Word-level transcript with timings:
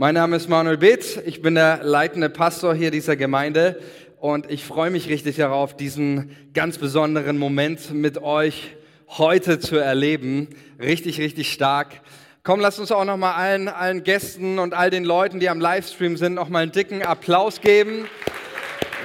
Mein 0.00 0.14
Name 0.14 0.36
ist 0.36 0.48
Manuel 0.48 0.78
Beetz, 0.78 1.18
ich 1.26 1.42
bin 1.42 1.56
der 1.56 1.80
leitende 1.82 2.30
Pastor 2.30 2.74
hier 2.74 2.90
dieser 2.90 3.16
Gemeinde 3.16 3.78
und 4.18 4.50
ich 4.50 4.64
freue 4.64 4.90
mich 4.90 5.10
richtig 5.10 5.36
darauf, 5.36 5.76
diesen 5.76 6.34
ganz 6.54 6.78
besonderen 6.78 7.36
Moment 7.36 7.92
mit 7.92 8.16
euch 8.16 8.74
heute 9.08 9.58
zu 9.58 9.76
erleben. 9.76 10.48
Richtig, 10.78 11.20
richtig 11.20 11.52
stark. 11.52 12.00
Komm, 12.44 12.60
lasst 12.60 12.80
uns 12.80 12.90
auch 12.92 13.04
noch 13.04 13.18
mal 13.18 13.34
allen, 13.34 13.68
allen 13.68 14.02
Gästen 14.02 14.58
und 14.58 14.72
all 14.72 14.88
den 14.88 15.04
Leuten, 15.04 15.38
die 15.38 15.50
am 15.50 15.60
Livestream 15.60 16.16
sind, 16.16 16.32
noch 16.32 16.48
mal 16.48 16.62
einen 16.62 16.72
dicken 16.72 17.02
Applaus 17.02 17.60
geben. 17.60 18.06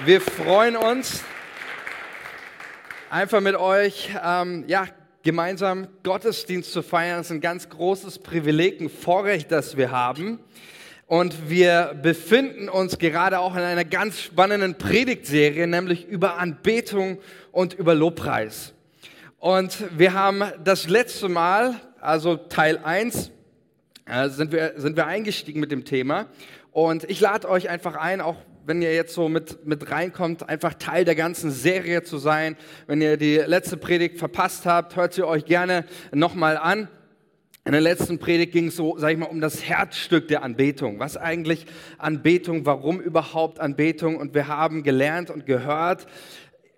Wir 0.05 0.21
freuen 0.21 0.77
uns, 0.77 1.25
einfach 3.09 3.41
mit 3.41 3.57
euch, 3.57 4.11
ähm, 4.25 4.63
ja, 4.67 4.87
gemeinsam 5.23 5.89
Gottesdienst 6.03 6.71
zu 6.71 6.81
feiern. 6.81 7.17
Das 7.17 7.25
ist 7.25 7.31
ein 7.33 7.41
ganz 7.41 7.67
großes 7.67 8.19
Privileg, 8.19 8.79
ein 8.79 8.89
Vorrecht, 8.89 9.51
das 9.51 9.75
wir 9.75 9.91
haben. 9.91 10.39
Und 11.07 11.49
wir 11.51 11.95
befinden 12.01 12.67
uns 12.67 12.97
gerade 12.97 13.39
auch 13.39 13.55
in 13.55 13.61
einer 13.61 13.85
ganz 13.85 14.19
spannenden 14.19 14.75
Predigtserie, 14.79 15.67
nämlich 15.67 16.07
über 16.07 16.39
Anbetung 16.39 17.19
und 17.51 17.75
über 17.75 17.93
Lobpreis. 17.93 18.73
Und 19.37 19.77
wir 19.95 20.13
haben 20.13 20.43
das 20.63 20.89
letzte 20.89 21.29
Mal, 21.29 21.75
also 22.01 22.37
Teil 22.37 22.79
1, 22.83 23.29
äh, 24.07 24.29
sind, 24.29 24.51
wir, 24.51 24.73
sind 24.77 24.97
wir 24.97 25.05
eingestiegen 25.05 25.59
mit 25.59 25.71
dem 25.71 25.85
Thema. 25.85 26.25
Und 26.71 27.03
ich 27.03 27.19
lade 27.19 27.47
euch 27.49 27.69
einfach 27.69 27.95
ein, 27.95 28.19
auch 28.19 28.37
wenn 28.65 28.81
ihr 28.81 28.95
jetzt 28.95 29.13
so 29.13 29.29
mit, 29.29 29.63
mit 29.63 29.91
reinkommt, 29.91 30.49
einfach 30.49 30.73
Teil 30.73 31.05
der 31.05 31.13
ganzen 31.13 31.51
Serie 31.51 32.01
zu 32.01 32.17
sein. 32.17 32.57
Wenn 32.87 32.99
ihr 32.99 33.17
die 33.17 33.35
letzte 33.35 33.77
Predigt 33.77 34.17
verpasst 34.17 34.65
habt, 34.65 34.95
hört 34.95 35.13
sie 35.13 35.21
euch 35.23 35.45
gerne 35.45 35.85
nochmal 36.11 36.57
an. 36.57 36.87
In 37.67 37.71
der 37.71 37.81
letzten 37.81 38.19
Predigt 38.19 38.51
ging 38.51 38.67
es 38.67 38.75
so, 38.75 38.95
sag 38.99 39.11
ich 39.11 39.17
mal, 39.17 39.25
um 39.25 39.41
das 39.41 39.67
Herzstück 39.67 40.27
der 40.27 40.43
Anbetung. 40.43 40.99
Was 40.99 41.17
eigentlich 41.17 41.65
Anbetung? 41.97 42.63
Warum 42.67 42.99
überhaupt 42.99 43.59
Anbetung? 43.59 44.17
Und 44.17 44.35
wir 44.35 44.47
haben 44.47 44.83
gelernt 44.83 45.31
und 45.31 45.47
gehört, 45.47 46.05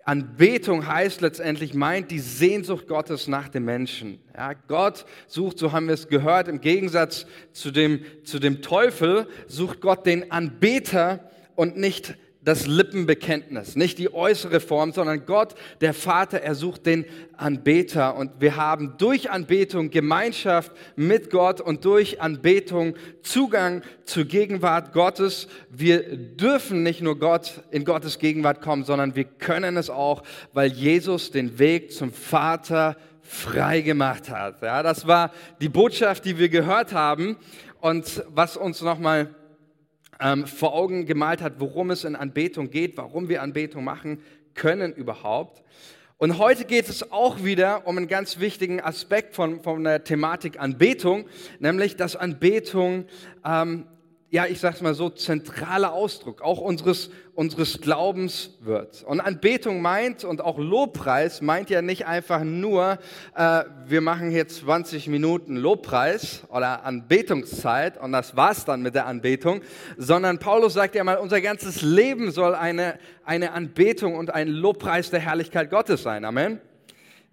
Anbetung 0.04 0.86
heißt 0.86 1.20
letztendlich, 1.20 1.74
meint 1.74 2.10
die 2.10 2.20
Sehnsucht 2.20 2.88
Gottes 2.88 3.28
nach 3.28 3.50
dem 3.50 3.66
Menschen. 3.66 4.18
Ja, 4.34 4.54
Gott 4.54 5.04
sucht, 5.26 5.58
so 5.58 5.72
haben 5.72 5.88
wir 5.88 5.92
es 5.92 6.08
gehört, 6.08 6.48
im 6.48 6.62
Gegensatz 6.62 7.26
zu 7.52 7.70
dem, 7.70 8.00
zu 8.24 8.38
dem 8.38 8.62
Teufel, 8.62 9.26
sucht 9.46 9.82
Gott 9.82 10.06
den 10.06 10.32
Anbeter 10.32 11.28
und 11.54 11.76
nicht 11.76 12.16
das 12.40 12.66
Lippenbekenntnis, 12.66 13.74
nicht 13.74 13.98
die 13.98 14.14
äußere 14.14 14.60
Form, 14.60 14.92
sondern 14.92 15.26
Gott, 15.26 15.54
der 15.80 15.92
Vater, 15.92 16.40
er 16.40 16.54
sucht 16.54 16.86
den 16.86 17.04
Anbeter. 17.36 18.16
Und 18.16 18.30
wir 18.38 18.56
haben 18.56 18.94
durch 18.96 19.30
Anbetung 19.30 19.90
Gemeinschaft 19.90 20.72
mit 20.94 21.30
Gott 21.30 21.60
und 21.60 21.84
durch 21.84 22.20
Anbetung 22.20 22.94
Zugang 23.22 23.82
zur 24.04 24.24
Gegenwart 24.24 24.92
Gottes. 24.92 25.48
Wir 25.68 26.16
dürfen 26.16 26.82
nicht 26.82 27.00
nur 27.02 27.18
Gott 27.18 27.62
in 27.70 27.84
Gottes 27.84 28.18
Gegenwart 28.18 28.60
kommen, 28.62 28.84
sondern 28.84 29.16
wir 29.16 29.24
können 29.24 29.76
es 29.76 29.90
auch, 29.90 30.22
weil 30.52 30.70
Jesus 30.70 31.32
den 31.32 31.58
Weg 31.58 31.92
zum 31.92 32.12
Vater 32.12 32.96
frei 33.20 33.80
gemacht 33.80 34.30
hat. 34.30 34.62
Ja, 34.62 34.82
das 34.82 35.06
war 35.06 35.32
die 35.60 35.68
Botschaft, 35.68 36.24
die 36.24 36.38
wir 36.38 36.48
gehört 36.48 36.92
haben 36.94 37.36
und 37.80 38.22
was 38.28 38.56
uns 38.56 38.80
nochmal 38.80 39.34
ähm, 40.20 40.46
vor 40.46 40.74
Augen 40.74 41.06
gemalt 41.06 41.42
hat, 41.42 41.54
worum 41.58 41.90
es 41.90 42.04
in 42.04 42.16
Anbetung 42.16 42.70
geht, 42.70 42.96
warum 42.96 43.28
wir 43.28 43.42
Anbetung 43.42 43.84
machen 43.84 44.22
können 44.54 44.92
überhaupt. 44.92 45.62
Und 46.16 46.38
heute 46.38 46.64
geht 46.64 46.88
es 46.88 47.12
auch 47.12 47.44
wieder 47.44 47.86
um 47.86 47.96
einen 47.96 48.08
ganz 48.08 48.40
wichtigen 48.40 48.80
Aspekt 48.80 49.36
von, 49.36 49.62
von 49.62 49.84
der 49.84 50.02
Thematik 50.02 50.58
Anbetung, 50.58 51.26
nämlich 51.60 51.94
dass 51.94 52.16
Anbetung 52.16 53.04
ähm, 53.44 53.86
ja, 54.30 54.44
ich 54.44 54.60
sag's 54.60 54.82
mal 54.82 54.92
so, 54.94 55.08
zentraler 55.08 55.94
Ausdruck 55.94 56.42
auch 56.42 56.58
unseres, 56.60 57.08
unseres 57.34 57.80
Glaubens 57.80 58.58
wird. 58.60 59.02
Und 59.04 59.20
Anbetung 59.20 59.80
meint 59.80 60.22
und 60.22 60.42
auch 60.42 60.58
Lobpreis 60.58 61.40
meint 61.40 61.70
ja 61.70 61.80
nicht 61.80 62.06
einfach 62.06 62.44
nur, 62.44 62.98
äh, 63.34 63.64
wir 63.86 64.02
machen 64.02 64.28
hier 64.30 64.46
20 64.46 65.08
Minuten 65.08 65.56
Lobpreis 65.56 66.42
oder 66.50 66.84
Anbetungszeit 66.84 67.98
und 67.98 68.12
das 68.12 68.36
war's 68.36 68.66
dann 68.66 68.82
mit 68.82 68.94
der 68.94 69.06
Anbetung, 69.06 69.62
sondern 69.96 70.38
Paulus 70.38 70.74
sagt 70.74 70.94
ja 70.94 71.04
mal, 71.04 71.16
unser 71.16 71.40
ganzes 71.40 71.80
Leben 71.80 72.30
soll 72.30 72.54
eine, 72.54 72.98
eine 73.24 73.52
Anbetung 73.52 74.14
und 74.14 74.34
ein 74.34 74.48
Lobpreis 74.48 75.08
der 75.08 75.20
Herrlichkeit 75.20 75.70
Gottes 75.70 76.02
sein. 76.02 76.26
Amen. 76.26 76.60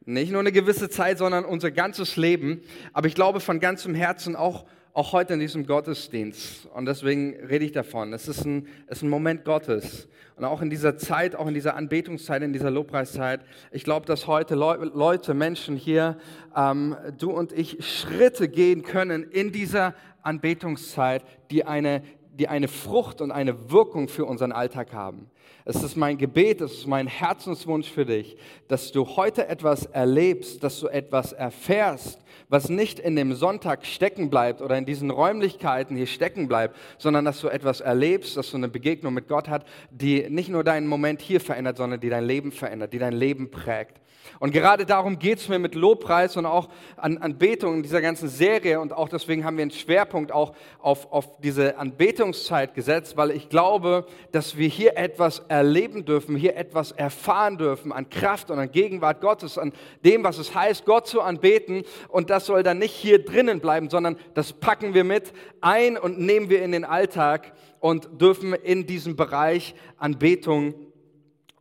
Nicht 0.05 0.31
nur 0.31 0.39
eine 0.39 0.53
gewisse 0.53 0.87
Zeit, 0.87 1.17
sondern 1.17 1.43
unser 1.43 1.71
ganzes 1.71 2.15
Leben. 2.15 2.61
Aber 2.93 3.07
ich 3.07 3.15
glaube 3.15 3.41
von 3.41 3.59
ganzem 3.59 3.95
Herzen 3.95 4.37
auch, 4.37 4.63
auch 4.95 5.11
heute 5.11 5.33
in 5.33 5.41
diesem 5.41 5.67
Gottesdienst. 5.67 6.67
Und 6.73 6.85
deswegen 6.85 7.35
rede 7.45 7.65
ich 7.65 7.73
davon. 7.73 8.13
Es 8.13 8.29
ist 8.29 8.45
ein, 8.45 8.67
es 8.87 8.99
ist 8.99 9.03
ein 9.03 9.09
Moment 9.09 9.43
Gottes. 9.43 10.07
Und 10.37 10.45
auch 10.45 10.61
in 10.61 10.69
dieser 10.69 10.97
Zeit, 10.97 11.35
auch 11.35 11.47
in 11.47 11.53
dieser 11.53 11.75
Anbetungszeit, 11.75 12.41
in 12.41 12.53
dieser 12.53 12.71
Lobpreiszeit, 12.71 13.41
ich 13.71 13.83
glaube, 13.83 14.05
dass 14.05 14.25
heute 14.25 14.55
Leute, 14.55 15.33
Menschen 15.33 15.75
hier, 15.75 16.17
ähm, 16.55 16.95
du 17.17 17.31
und 17.31 17.51
ich, 17.51 17.85
Schritte 17.85 18.47
gehen 18.47 18.83
können 18.83 19.23
in 19.23 19.51
dieser 19.51 19.95
Anbetungszeit, 20.21 21.25
die 21.51 21.65
eine, 21.65 22.01
die 22.31 22.47
eine 22.47 22.69
Frucht 22.69 23.19
und 23.19 23.31
eine 23.31 23.69
Wirkung 23.69 24.07
für 24.07 24.23
unseren 24.23 24.53
Alltag 24.53 24.93
haben. 24.93 25.29
Es 25.65 25.81
ist 25.83 25.97
mein 25.97 26.17
Gebet, 26.17 26.61
es 26.61 26.71
ist 26.73 26.87
mein 26.87 27.07
Herzenswunsch 27.07 27.89
für 27.89 28.05
dich, 28.05 28.37
dass 28.67 28.91
du 28.91 29.05
heute 29.17 29.47
etwas 29.47 29.87
erlebst, 29.87 30.63
dass 30.63 30.79
du 30.79 30.87
etwas 30.87 31.33
erfährst, 31.33 32.19
was 32.55 32.69
nicht 32.69 32.99
in 32.99 33.17
dem 33.17 33.33
Sonntag 33.33 33.85
stecken 33.85 34.29
bleibt 34.29 34.61
oder 34.61 34.77
in 34.77 34.85
diesen 34.85 35.11
Räumlichkeiten 35.11 35.97
hier 35.97 36.07
stecken 36.07 36.47
bleibt, 36.47 36.77
sondern 36.97 37.25
dass 37.25 37.41
du 37.41 37.49
etwas 37.49 37.81
erlebst, 37.81 38.37
dass 38.37 38.51
du 38.51 38.55
eine 38.55 38.69
Begegnung 38.69 39.13
mit 39.13 39.27
Gott 39.27 39.49
hast, 39.49 39.65
die 39.91 40.29
nicht 40.29 40.47
nur 40.47 40.63
deinen 40.63 40.87
Moment 40.87 41.19
hier 41.19 41.41
verändert, 41.41 41.75
sondern 41.75 41.99
die 41.99 42.07
dein 42.07 42.23
Leben 42.23 42.53
verändert, 42.53 42.93
die 42.93 42.97
dein 42.97 43.11
Leben 43.11 43.51
prägt. 43.51 43.99
Und 44.39 44.51
gerade 44.51 44.85
darum 44.85 45.19
geht 45.19 45.39
es 45.39 45.49
mir 45.49 45.59
mit 45.59 45.75
Lobpreis 45.75 46.37
und 46.37 46.45
auch 46.45 46.69
an 46.97 47.17
Anbetung 47.17 47.75
in 47.75 47.83
dieser 47.83 48.01
ganzen 48.01 48.29
Serie. 48.29 48.79
Und 48.79 48.93
auch 48.93 49.09
deswegen 49.09 49.45
haben 49.45 49.57
wir 49.57 49.63
einen 49.63 49.71
Schwerpunkt 49.71 50.31
auch 50.31 50.53
auf, 50.79 51.11
auf 51.11 51.39
diese 51.39 51.77
Anbetungszeit 51.77 52.73
gesetzt, 52.73 53.17
weil 53.17 53.31
ich 53.31 53.49
glaube, 53.49 54.05
dass 54.31 54.57
wir 54.57 54.67
hier 54.67 54.97
etwas 54.97 55.39
erleben 55.47 56.05
dürfen, 56.05 56.35
hier 56.35 56.57
etwas 56.57 56.91
erfahren 56.91 57.57
dürfen 57.57 57.91
an 57.91 58.09
Kraft 58.09 58.51
und 58.51 58.59
an 58.59 58.71
Gegenwart 58.71 59.21
Gottes, 59.21 59.57
an 59.57 59.73
dem, 60.03 60.23
was 60.23 60.37
es 60.37 60.53
heißt, 60.53 60.85
Gott 60.85 61.07
zu 61.07 61.21
anbeten. 61.21 61.83
Und 62.09 62.29
das 62.29 62.44
soll 62.45 62.63
dann 62.63 62.79
nicht 62.79 62.93
hier 62.93 63.23
drinnen 63.23 63.59
bleiben, 63.59 63.89
sondern 63.89 64.17
das 64.33 64.53
packen 64.53 64.93
wir 64.93 65.03
mit 65.03 65.33
ein 65.61 65.97
und 65.97 66.19
nehmen 66.19 66.49
wir 66.49 66.63
in 66.63 66.71
den 66.71 66.85
Alltag 66.85 67.53
und 67.79 68.21
dürfen 68.21 68.53
in 68.53 68.85
diesem 68.85 69.15
Bereich 69.15 69.75
Anbetung 69.97 70.75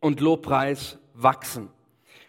und 0.00 0.20
Lobpreis 0.20 0.98
wachsen. 1.14 1.70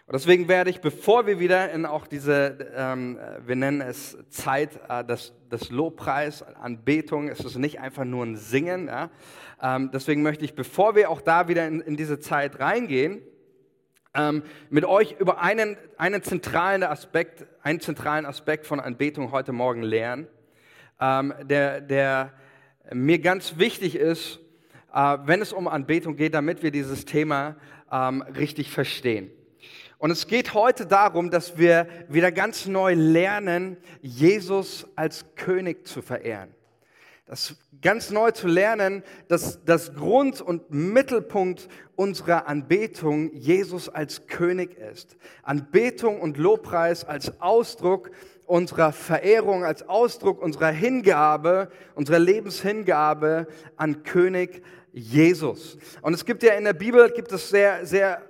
Und 0.06 0.12
deswegen 0.12 0.46
werde 0.46 0.70
ich, 0.70 0.80
bevor 0.80 1.26
wir 1.26 1.40
wieder 1.40 1.72
in 1.72 1.84
auch 1.84 2.06
diese, 2.06 2.70
ähm, 2.76 3.18
wir 3.44 3.56
nennen 3.56 3.80
es 3.80 4.16
Zeit 4.28 4.78
äh, 4.88 5.04
des, 5.04 5.32
des 5.50 5.70
Lobpreis, 5.70 6.42
Anbetung, 6.42 7.28
es 7.28 7.40
ist 7.40 7.56
nicht 7.56 7.80
einfach 7.80 8.04
nur 8.04 8.24
ein 8.24 8.36
Singen. 8.36 8.86
Ja? 8.86 9.10
Ähm, 9.60 9.90
deswegen 9.92 10.22
möchte 10.22 10.44
ich, 10.44 10.54
bevor 10.54 10.94
wir 10.94 11.10
auch 11.10 11.20
da 11.20 11.48
wieder 11.48 11.66
in, 11.66 11.80
in 11.80 11.96
diese 11.96 12.20
Zeit 12.20 12.60
reingehen, 12.60 13.20
ähm, 14.16 14.42
mit 14.70 14.84
euch 14.84 15.16
über 15.18 15.40
einen, 15.40 15.76
einen, 15.98 16.22
zentralen 16.22 16.82
Aspekt, 16.82 17.46
einen 17.62 17.80
zentralen 17.80 18.26
Aspekt 18.26 18.66
von 18.66 18.80
Anbetung 18.80 19.30
heute 19.30 19.52
Morgen 19.52 19.82
lernen, 19.82 20.26
ähm, 21.00 21.34
der, 21.42 21.80
der 21.80 22.32
mir 22.92 23.18
ganz 23.18 23.58
wichtig 23.58 23.96
ist, 23.96 24.40
äh, 24.94 25.18
wenn 25.24 25.42
es 25.42 25.52
um 25.52 25.68
Anbetung 25.68 26.16
geht, 26.16 26.34
damit 26.34 26.62
wir 26.62 26.70
dieses 26.70 27.04
Thema 27.04 27.56
ähm, 27.92 28.22
richtig 28.22 28.70
verstehen. 28.70 29.30
Und 29.98 30.10
es 30.10 30.26
geht 30.26 30.54
heute 30.54 30.86
darum, 30.86 31.30
dass 31.30 31.56
wir 31.56 31.86
wieder 32.08 32.30
ganz 32.30 32.66
neu 32.66 32.94
lernen, 32.94 33.76
Jesus 34.02 34.86
als 34.94 35.24
König 35.36 35.86
zu 35.86 36.02
verehren. 36.02 36.55
Das 37.26 37.56
ganz 37.82 38.10
neu 38.10 38.30
zu 38.30 38.46
lernen, 38.46 39.02
dass 39.26 39.64
das 39.64 39.94
Grund 39.94 40.40
und 40.40 40.70
Mittelpunkt 40.70 41.68
unserer 41.96 42.46
Anbetung 42.46 43.32
Jesus 43.34 43.88
als 43.88 44.28
König 44.28 44.78
ist. 44.78 45.16
Anbetung 45.42 46.20
und 46.20 46.38
Lobpreis 46.38 47.04
als 47.04 47.40
Ausdruck 47.40 48.12
unserer 48.44 48.92
Verehrung, 48.92 49.64
als 49.64 49.88
Ausdruck 49.88 50.40
unserer 50.40 50.70
Hingabe, 50.70 51.68
unserer 51.96 52.20
Lebenshingabe 52.20 53.48
an 53.76 54.04
König 54.04 54.62
Jesus. 54.92 55.78
Und 56.02 56.14
es 56.14 56.24
gibt 56.24 56.44
ja 56.44 56.54
in 56.54 56.62
der 56.62 56.74
Bibel 56.74 57.10
gibt 57.10 57.32
es 57.32 57.48
sehr, 57.48 57.84
sehr 57.86 58.22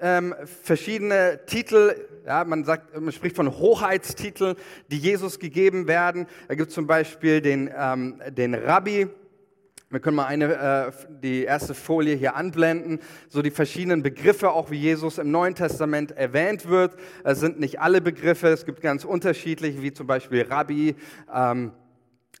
ähm, 0.00 0.32
verschiedene 0.62 1.40
Titel, 1.46 1.96
ja, 2.26 2.44
man, 2.44 2.64
sagt, 2.64 2.98
man 2.98 3.12
spricht 3.12 3.36
von 3.36 3.50
Hoheitstiteln, 3.50 4.56
die 4.90 4.98
Jesus 4.98 5.38
gegeben 5.38 5.86
werden. 5.86 6.26
Da 6.48 6.54
gibt 6.54 6.70
es 6.70 6.74
zum 6.74 6.86
Beispiel 6.86 7.40
den, 7.40 7.70
ähm, 7.76 8.20
den 8.30 8.54
Rabbi. 8.54 9.08
Wir 9.90 10.00
können 10.00 10.16
mal 10.16 10.26
eine, 10.26 10.54
äh, 10.54 10.92
die 11.22 11.44
erste 11.44 11.74
Folie 11.74 12.16
hier 12.16 12.34
anblenden. 12.34 12.98
So 13.28 13.42
die 13.42 13.50
verschiedenen 13.50 14.02
Begriffe, 14.02 14.50
auch 14.50 14.70
wie 14.70 14.78
Jesus 14.78 15.18
im 15.18 15.30
Neuen 15.30 15.54
Testament 15.54 16.12
erwähnt 16.12 16.68
wird. 16.68 16.96
Es 17.22 17.40
sind 17.40 17.60
nicht 17.60 17.80
alle 17.80 18.00
Begriffe, 18.00 18.48
es 18.48 18.64
gibt 18.64 18.80
ganz 18.80 19.04
unterschiedliche, 19.04 19.82
wie 19.82 19.92
zum 19.92 20.06
Beispiel 20.06 20.42
Rabbi. 20.42 20.96
Ähm, 21.32 21.72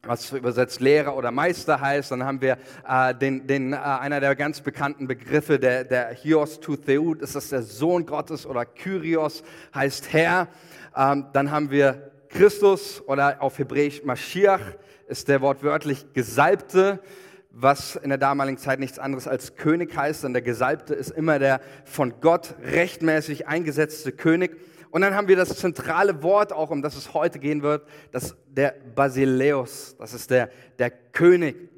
was 0.02 0.32
übersetzt 0.32 0.80
Lehrer 0.80 1.16
oder 1.16 1.30
Meister 1.30 1.80
heißt. 1.80 2.10
Dann 2.10 2.24
haben 2.24 2.40
wir 2.40 2.58
äh, 2.88 3.14
den, 3.14 3.46
den, 3.46 3.72
äh, 3.72 3.76
einer 3.76 4.20
der 4.20 4.34
ganz 4.36 4.60
bekannten 4.60 5.06
Begriffe, 5.06 5.58
der, 5.58 5.84
der 5.84 6.10
Hios 6.10 6.60
to 6.60 6.76
Theut, 6.76 7.22
ist 7.22 7.34
das 7.34 7.48
der 7.48 7.62
Sohn 7.62 8.06
Gottes 8.06 8.46
oder 8.46 8.64
Kyrios 8.64 9.42
heißt 9.74 10.12
Herr. 10.12 10.48
Ähm, 10.96 11.26
dann 11.32 11.50
haben 11.50 11.70
wir 11.70 12.10
Christus 12.28 13.02
oder 13.06 13.40
auf 13.40 13.58
Hebräisch 13.58 14.02
Mashiach 14.04 14.60
ist 15.06 15.28
der 15.28 15.40
wortwörtlich 15.40 16.12
Gesalbte, 16.14 17.00
was 17.50 17.94
in 17.96 18.08
der 18.08 18.18
damaligen 18.18 18.58
Zeit 18.58 18.80
nichts 18.80 18.98
anderes 18.98 19.28
als 19.28 19.54
König 19.54 19.96
heißt. 19.96 20.24
Denn 20.24 20.32
der 20.32 20.42
Gesalbte 20.42 20.94
ist 20.94 21.10
immer 21.10 21.38
der 21.38 21.60
von 21.84 22.14
Gott 22.20 22.54
rechtmäßig 22.64 23.46
eingesetzte 23.46 24.12
König. 24.12 24.56
Und 24.94 25.00
dann 25.00 25.16
haben 25.16 25.26
wir 25.26 25.34
das 25.34 25.56
zentrale 25.56 26.22
Wort 26.22 26.52
auch, 26.52 26.70
um 26.70 26.80
das 26.80 26.94
es 26.94 27.14
heute 27.14 27.40
gehen 27.40 27.62
wird, 27.62 27.84
das 28.12 28.36
der 28.46 28.76
Basileus, 28.94 29.96
das 29.98 30.14
ist 30.14 30.30
der, 30.30 30.50
der 30.78 30.92
König. 30.92 31.68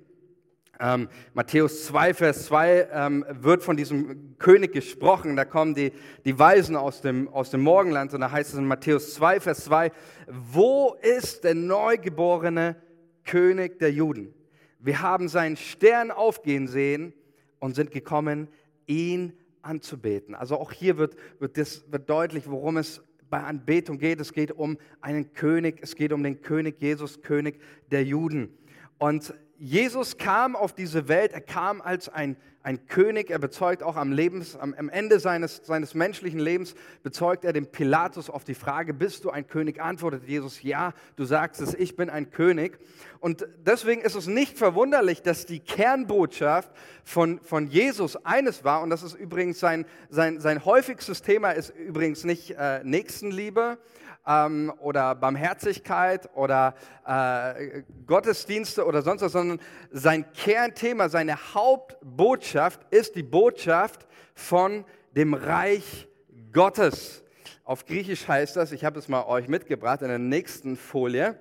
Ähm, 0.79 1.09
Matthäus 1.33 1.87
2, 1.87 2.13
Vers 2.13 2.45
2 2.45 2.89
ähm, 2.93 3.25
wird 3.31 3.63
von 3.63 3.75
diesem 3.75 4.37
König 4.37 4.75
gesprochen. 4.75 5.35
Da 5.35 5.47
kommen 5.47 5.75
die, 5.75 5.93
die 6.27 6.39
Weisen 6.39 6.77
aus 6.77 7.01
dem, 7.01 7.27
aus 7.29 7.49
dem 7.49 7.63
Morgenland 7.63 8.13
und 8.13 8.21
da 8.21 8.31
heißt 8.31 8.53
es 8.53 8.59
in 8.59 8.67
Matthäus 8.67 9.15
2, 9.15 9.41
Vers 9.41 9.65
2, 9.65 9.93
wo 10.29 10.95
ist 11.01 11.45
der 11.45 11.55
neugeborene 11.55 12.77
König 13.25 13.79
der 13.79 13.93
Juden? 13.93 14.35
Wir 14.79 15.01
haben 15.01 15.29
seinen 15.29 15.57
Stern 15.57 16.11
aufgehen 16.11 16.69
sehen 16.69 17.15
und 17.61 17.77
sind 17.77 17.93
gekommen, 17.93 18.49
ihn 18.87 19.33
anzubeten. 19.67 20.35
Also 20.35 20.57
auch 20.57 20.73
hier 20.73 20.97
wird, 20.97 21.17
wird, 21.39 21.59
das, 21.59 21.85
wird 21.91 22.09
deutlich, 22.09 22.49
worum 22.49 22.77
es 22.77 23.03
bei 23.29 23.43
Anbetung 23.43 23.99
geht. 23.99 24.21
Es 24.21 24.33
geht 24.33 24.53
um 24.53 24.79
einen 25.01 25.33
König, 25.33 25.79
es 25.83 25.97
geht 25.97 26.13
um 26.13 26.23
den 26.23 26.41
König 26.41 26.81
Jesus, 26.81 27.23
König 27.23 27.61
der 27.91 28.05
Juden. 28.05 28.57
Und 28.99 29.35
Jesus 29.59 30.19
kam 30.19 30.55
auf 30.55 30.75
diese 30.75 31.09
Welt, 31.09 31.33
er 31.33 31.41
kam 31.41 31.81
als 31.81 32.09
ein, 32.09 32.37
ein 32.63 32.87
König, 32.87 33.31
er 33.31 33.39
bezeugt 33.39 33.83
auch 33.83 33.97
am, 33.97 34.13
Lebens, 34.13 34.57
am, 34.57 34.75
am 34.75 34.89
Ende 34.89 35.19
seines, 35.19 35.63
seines 35.65 35.95
menschlichen 35.95 36.41
Lebens, 36.41 36.75
bezeugt 37.03 37.45
er 37.45 37.53
dem 37.53 37.67
Pilatus 37.67 38.29
auf 38.29 38.45
die 38.45 38.55
Frage, 38.55 38.93
bist 38.93 39.25
du 39.25 39.31
ein 39.31 39.47
König? 39.47 39.81
Antwortet 39.81 40.25
Jesus, 40.27 40.63
ja, 40.63 40.93
du 41.17 41.25
sagst 41.25 41.61
es, 41.61 41.75
ich 41.75 41.97
bin 41.97 42.11
ein 42.11 42.31
König. 42.31 42.79
Und 43.21 43.47
deswegen 43.65 44.03
ist 44.03 44.15
es 44.15 44.27
nicht 44.27 44.59
verwunderlich, 44.59 45.23
dass 45.23 45.47
die 45.47 45.61
Kernbotschaft 45.61 46.71
von, 47.05 47.41
von 47.41 47.69
Jesus 47.69 48.17
eines 48.27 48.63
war, 48.63 48.83
und 48.83 48.91
das 48.91 49.03
ist 49.03 49.15
übrigens 49.15 49.59
sein, 49.59 49.87
sein, 50.11 50.41
sein 50.41 50.65
häufigstes 50.65 51.23
Thema, 51.23 51.53
ist 51.53 51.71
übrigens 51.71 52.25
nicht 52.25 52.51
äh, 52.51 52.85
Nächstenliebe, 52.85 53.79
ähm, 54.27 54.73
oder 54.79 55.15
Barmherzigkeit 55.15 56.29
oder 56.35 56.75
äh, 57.07 57.83
Gottesdienste 58.07 58.85
oder 58.85 59.03
sonst 59.03 59.23
was, 59.23 59.33
sondern 59.33 59.61
sein 59.91 60.31
Kernthema, 60.33 61.09
seine 61.09 61.55
Hauptbotschaft 61.55 62.81
ist 62.91 63.17
die 63.17 63.23
Botschaft 63.23 64.07
von 64.35 64.85
dem 65.15 65.35
Reich 65.35 66.09
Gottes. 66.53 67.23
Auf 67.65 67.87
Griechisch 67.87 68.29
heißt 68.29 68.57
das, 68.57 68.73
ich 68.73 68.85
habe 68.85 68.99
es 68.99 69.09
mal 69.09 69.25
euch 69.25 69.49
mitgebracht 69.49 70.03
in 70.03 70.09
der 70.09 70.19
nächsten 70.19 70.77
Folie, 70.77 71.39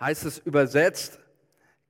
heißt 0.00 0.24
es 0.24 0.38
übersetzt, 0.38 1.18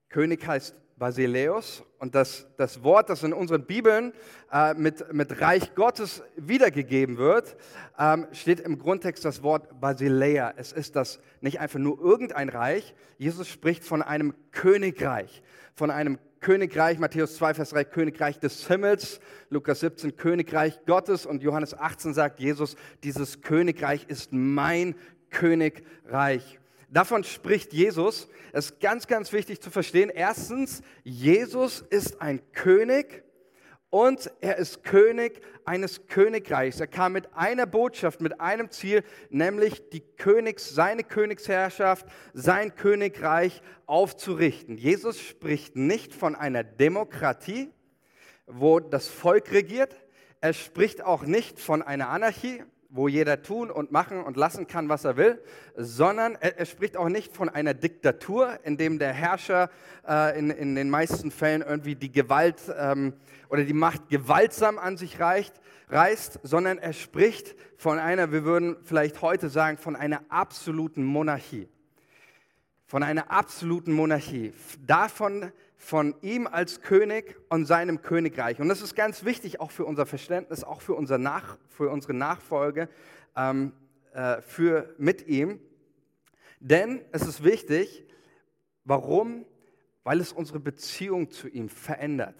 König 0.08 0.46
heißt 0.46 0.74
Basileus. 0.98 1.84
Und 1.98 2.14
das, 2.14 2.46
das 2.56 2.82
Wort, 2.82 3.10
das 3.10 3.22
in 3.22 3.32
unseren 3.32 3.64
Bibeln 3.64 4.12
äh, 4.52 4.74
mit, 4.74 5.12
mit 5.12 5.40
Reich 5.40 5.74
Gottes 5.74 6.22
wiedergegeben 6.36 7.16
wird, 7.16 7.56
ähm, 7.98 8.26
steht 8.32 8.60
im 8.60 8.78
Grundtext 8.78 9.24
das 9.24 9.42
Wort 9.42 9.80
Basileia. 9.80 10.54
Es 10.56 10.72
ist 10.72 10.96
das 10.96 11.20
nicht 11.40 11.60
einfach 11.60 11.78
nur 11.78 11.98
irgendein 12.00 12.48
Reich. 12.48 12.94
Jesus 13.16 13.48
spricht 13.48 13.84
von 13.84 14.02
einem 14.02 14.34
Königreich, 14.52 15.42
von 15.74 15.90
einem 15.90 16.18
Königreich, 16.40 16.98
Matthäus 16.98 17.36
2, 17.36 17.54
Vers 17.54 17.70
3, 17.70 17.84
Königreich 17.84 18.38
des 18.38 18.66
Himmels, 18.68 19.20
Lukas 19.50 19.80
17, 19.80 20.16
Königreich 20.16 20.78
Gottes 20.86 21.26
und 21.26 21.42
Johannes 21.42 21.76
18 21.76 22.14
sagt 22.14 22.38
Jesus, 22.38 22.76
dieses 23.02 23.40
Königreich 23.40 24.06
ist 24.08 24.32
mein 24.32 24.94
Königreich. 25.30 26.60
Davon 26.90 27.22
spricht 27.22 27.72
Jesus. 27.74 28.28
Es 28.52 28.70
ist 28.70 28.80
ganz, 28.80 29.06
ganz 29.06 29.32
wichtig 29.32 29.60
zu 29.60 29.70
verstehen. 29.70 30.10
Erstens, 30.10 30.82
Jesus 31.04 31.82
ist 31.82 32.22
ein 32.22 32.40
König 32.52 33.24
und 33.90 34.30
er 34.40 34.56
ist 34.56 34.84
König 34.84 35.40
eines 35.66 36.06
Königreichs. 36.06 36.80
Er 36.80 36.86
kam 36.86 37.12
mit 37.12 37.34
einer 37.34 37.66
Botschaft, 37.66 38.20
mit 38.20 38.40
einem 38.40 38.70
Ziel, 38.70 39.04
nämlich 39.28 39.90
die 39.90 40.00
Königs, 40.00 40.74
seine 40.74 41.04
Königsherrschaft, 41.04 42.06
sein 42.32 42.74
Königreich 42.74 43.60
aufzurichten. 43.86 44.78
Jesus 44.78 45.20
spricht 45.20 45.76
nicht 45.76 46.14
von 46.14 46.34
einer 46.34 46.64
Demokratie, 46.64 47.70
wo 48.46 48.80
das 48.80 49.08
Volk 49.08 49.52
regiert. 49.52 49.94
Er 50.40 50.54
spricht 50.54 51.02
auch 51.02 51.22
nicht 51.24 51.60
von 51.60 51.82
einer 51.82 52.08
Anarchie, 52.08 52.62
wo 52.90 53.06
jeder 53.06 53.42
tun 53.42 53.70
und 53.70 53.92
machen 53.92 54.22
und 54.22 54.36
lassen 54.36 54.66
kann, 54.66 54.88
was 54.88 55.04
er 55.04 55.16
will, 55.16 55.42
sondern 55.76 56.36
er, 56.36 56.58
er 56.58 56.64
spricht 56.64 56.96
auch 56.96 57.08
nicht 57.08 57.34
von 57.36 57.48
einer 57.48 57.74
Diktatur, 57.74 58.58
in 58.64 58.78
dem 58.78 58.98
der 58.98 59.12
Herrscher 59.12 59.70
äh, 60.06 60.38
in, 60.38 60.50
in 60.50 60.74
den 60.74 60.88
meisten 60.88 61.30
Fällen 61.30 61.62
irgendwie 61.62 61.96
die 61.96 62.10
Gewalt 62.10 62.60
ähm, 62.78 63.12
oder 63.50 63.64
die 63.64 63.74
Macht 63.74 64.08
gewaltsam 64.08 64.78
an 64.78 64.96
sich 64.96 65.20
reicht, 65.20 65.54
reißt, 65.90 66.40
sondern 66.42 66.78
er 66.78 66.94
spricht 66.94 67.56
von 67.76 67.98
einer, 67.98 68.32
wir 68.32 68.44
würden 68.44 68.76
vielleicht 68.82 69.20
heute 69.20 69.50
sagen, 69.50 69.76
von 69.76 69.94
einer 69.94 70.22
absoluten 70.30 71.04
Monarchie. 71.04 71.68
Von 72.86 73.02
einer 73.02 73.30
absoluten 73.30 73.92
Monarchie. 73.92 74.54
Davon, 74.86 75.52
von 75.78 76.14
ihm 76.22 76.46
als 76.48 76.82
König 76.82 77.36
und 77.48 77.64
seinem 77.64 78.02
Königreich. 78.02 78.60
Und 78.60 78.68
das 78.68 78.82
ist 78.82 78.96
ganz 78.96 79.24
wichtig 79.24 79.60
auch 79.60 79.70
für 79.70 79.84
unser 79.84 80.04
Verständnis, 80.04 80.64
auch 80.64 80.82
für, 80.82 80.94
unser 80.94 81.18
Nach, 81.18 81.56
für 81.68 81.88
unsere 81.88 82.14
Nachfolge 82.14 82.88
ähm, 83.36 83.72
äh, 84.12 84.42
für, 84.42 84.94
mit 84.98 85.28
ihm. 85.28 85.60
Denn 86.58 87.00
es 87.12 87.22
ist 87.22 87.44
wichtig, 87.44 88.04
warum? 88.84 89.46
Weil 90.02 90.20
es 90.20 90.32
unsere 90.32 90.58
Beziehung 90.58 91.30
zu 91.30 91.48
ihm 91.48 91.68
verändert. 91.68 92.36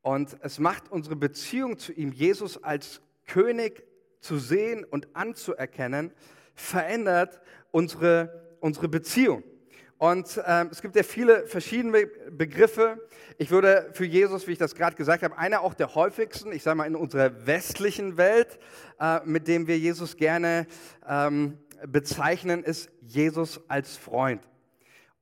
Und 0.00 0.38
es 0.40 0.60
macht 0.60 0.90
unsere 0.90 1.16
Beziehung 1.16 1.76
zu 1.76 1.92
ihm, 1.92 2.12
Jesus 2.12 2.62
als 2.62 3.02
König 3.26 3.82
zu 4.20 4.38
sehen 4.38 4.84
und 4.84 5.14
anzuerkennen, 5.16 6.12
verändert 6.54 7.40
unsere, 7.72 8.56
unsere 8.60 8.88
Beziehung. 8.88 9.42
Und 9.98 10.40
ähm, 10.46 10.68
es 10.70 10.80
gibt 10.80 10.94
ja 10.94 11.02
viele 11.02 11.46
verschiedene 11.48 12.06
Begriffe. 12.30 13.08
Ich 13.36 13.50
würde 13.50 13.90
für 13.92 14.04
Jesus, 14.04 14.46
wie 14.46 14.52
ich 14.52 14.58
das 14.58 14.76
gerade 14.76 14.94
gesagt 14.94 15.24
habe, 15.24 15.36
einer 15.36 15.62
auch 15.62 15.74
der 15.74 15.96
häufigsten, 15.96 16.52
ich 16.52 16.62
sage 16.62 16.76
mal 16.76 16.86
in 16.86 16.94
unserer 16.94 17.46
westlichen 17.46 18.16
Welt, 18.16 18.60
äh, 19.00 19.20
mit 19.24 19.48
dem 19.48 19.66
wir 19.66 19.76
Jesus 19.76 20.16
gerne 20.16 20.68
ähm, 21.06 21.58
bezeichnen, 21.86 22.62
ist 22.62 22.90
Jesus 23.00 23.60
als 23.68 23.96
Freund. 23.96 24.42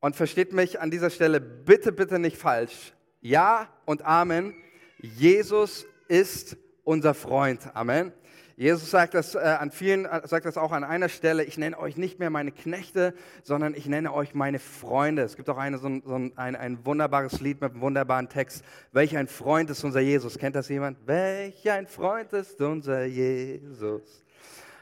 Und 0.00 0.14
versteht 0.14 0.52
mich 0.52 0.78
an 0.78 0.90
dieser 0.90 1.08
Stelle 1.08 1.40
bitte, 1.40 1.90
bitte 1.90 2.18
nicht 2.18 2.36
falsch. 2.36 2.92
Ja 3.22 3.68
und 3.86 4.02
Amen. 4.02 4.54
Jesus 4.98 5.86
ist 6.06 6.58
unser 6.84 7.14
Freund. 7.14 7.74
Amen. 7.74 8.12
Jesus 8.58 8.90
sagt 8.90 9.12
das 9.12 9.34
äh, 9.34 9.38
an 9.38 9.70
vielen, 9.70 10.06
äh, 10.06 10.26
sagt 10.26 10.46
das 10.46 10.56
auch 10.56 10.72
an 10.72 10.82
einer 10.82 11.10
Stelle, 11.10 11.44
ich 11.44 11.58
nenne 11.58 11.78
euch 11.78 11.98
nicht 11.98 12.18
mehr 12.18 12.30
meine 12.30 12.52
Knechte, 12.52 13.12
sondern 13.42 13.74
ich 13.74 13.84
nenne 13.84 14.14
euch 14.14 14.34
meine 14.34 14.58
Freunde. 14.58 15.22
Es 15.22 15.36
gibt 15.36 15.50
auch 15.50 15.58
eine, 15.58 15.76
so, 15.76 15.90
so 16.06 16.14
ein, 16.14 16.32
ein, 16.36 16.56
ein, 16.56 16.86
wunderbares 16.86 17.42
Lied 17.42 17.60
mit 17.60 17.72
einem 17.72 17.82
wunderbaren 17.82 18.30
Text. 18.30 18.64
Welch 18.92 19.14
ein 19.14 19.26
Freund 19.26 19.68
ist 19.68 19.84
unser 19.84 20.00
Jesus? 20.00 20.38
Kennt 20.38 20.56
das 20.56 20.70
jemand? 20.70 21.06
Welch 21.06 21.70
ein 21.70 21.86
Freund 21.86 22.32
ist 22.32 22.58
unser 22.62 23.04
Jesus? 23.04 24.24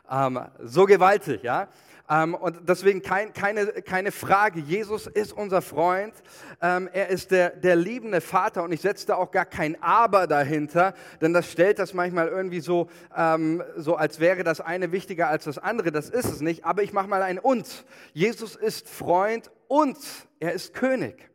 Ähm, 0.08 0.38
so 0.62 0.84
gewaltig, 0.84 1.42
ja? 1.42 1.66
Ähm, 2.08 2.34
und 2.34 2.68
deswegen 2.68 3.00
kein, 3.00 3.32
keine, 3.32 3.66
keine 3.66 4.12
Frage, 4.12 4.60
Jesus 4.60 5.06
ist 5.06 5.32
unser 5.32 5.62
Freund, 5.62 6.12
ähm, 6.60 6.88
er 6.92 7.08
ist 7.08 7.30
der, 7.30 7.50
der 7.50 7.76
liebende 7.76 8.20
Vater 8.20 8.62
und 8.62 8.72
ich 8.72 8.82
setze 8.82 9.06
da 9.06 9.14
auch 9.16 9.30
gar 9.30 9.46
kein 9.46 9.82
Aber 9.82 10.26
dahinter, 10.26 10.92
denn 11.22 11.32
das 11.32 11.50
stellt 11.50 11.78
das 11.78 11.94
manchmal 11.94 12.28
irgendwie 12.28 12.60
so, 12.60 12.90
ähm, 13.16 13.62
so 13.76 13.96
als 13.96 14.20
wäre 14.20 14.44
das 14.44 14.60
eine 14.60 14.92
wichtiger 14.92 15.28
als 15.28 15.44
das 15.44 15.56
andere, 15.56 15.92
das 15.92 16.10
ist 16.10 16.26
es 16.26 16.40
nicht, 16.42 16.64
aber 16.66 16.82
ich 16.82 16.92
mache 16.92 17.08
mal 17.08 17.22
ein 17.22 17.38
Und. 17.38 17.86
Jesus 18.12 18.54
ist 18.54 18.86
Freund 18.88 19.50
und 19.66 19.96
er 20.40 20.52
ist 20.52 20.74
König. 20.74 21.30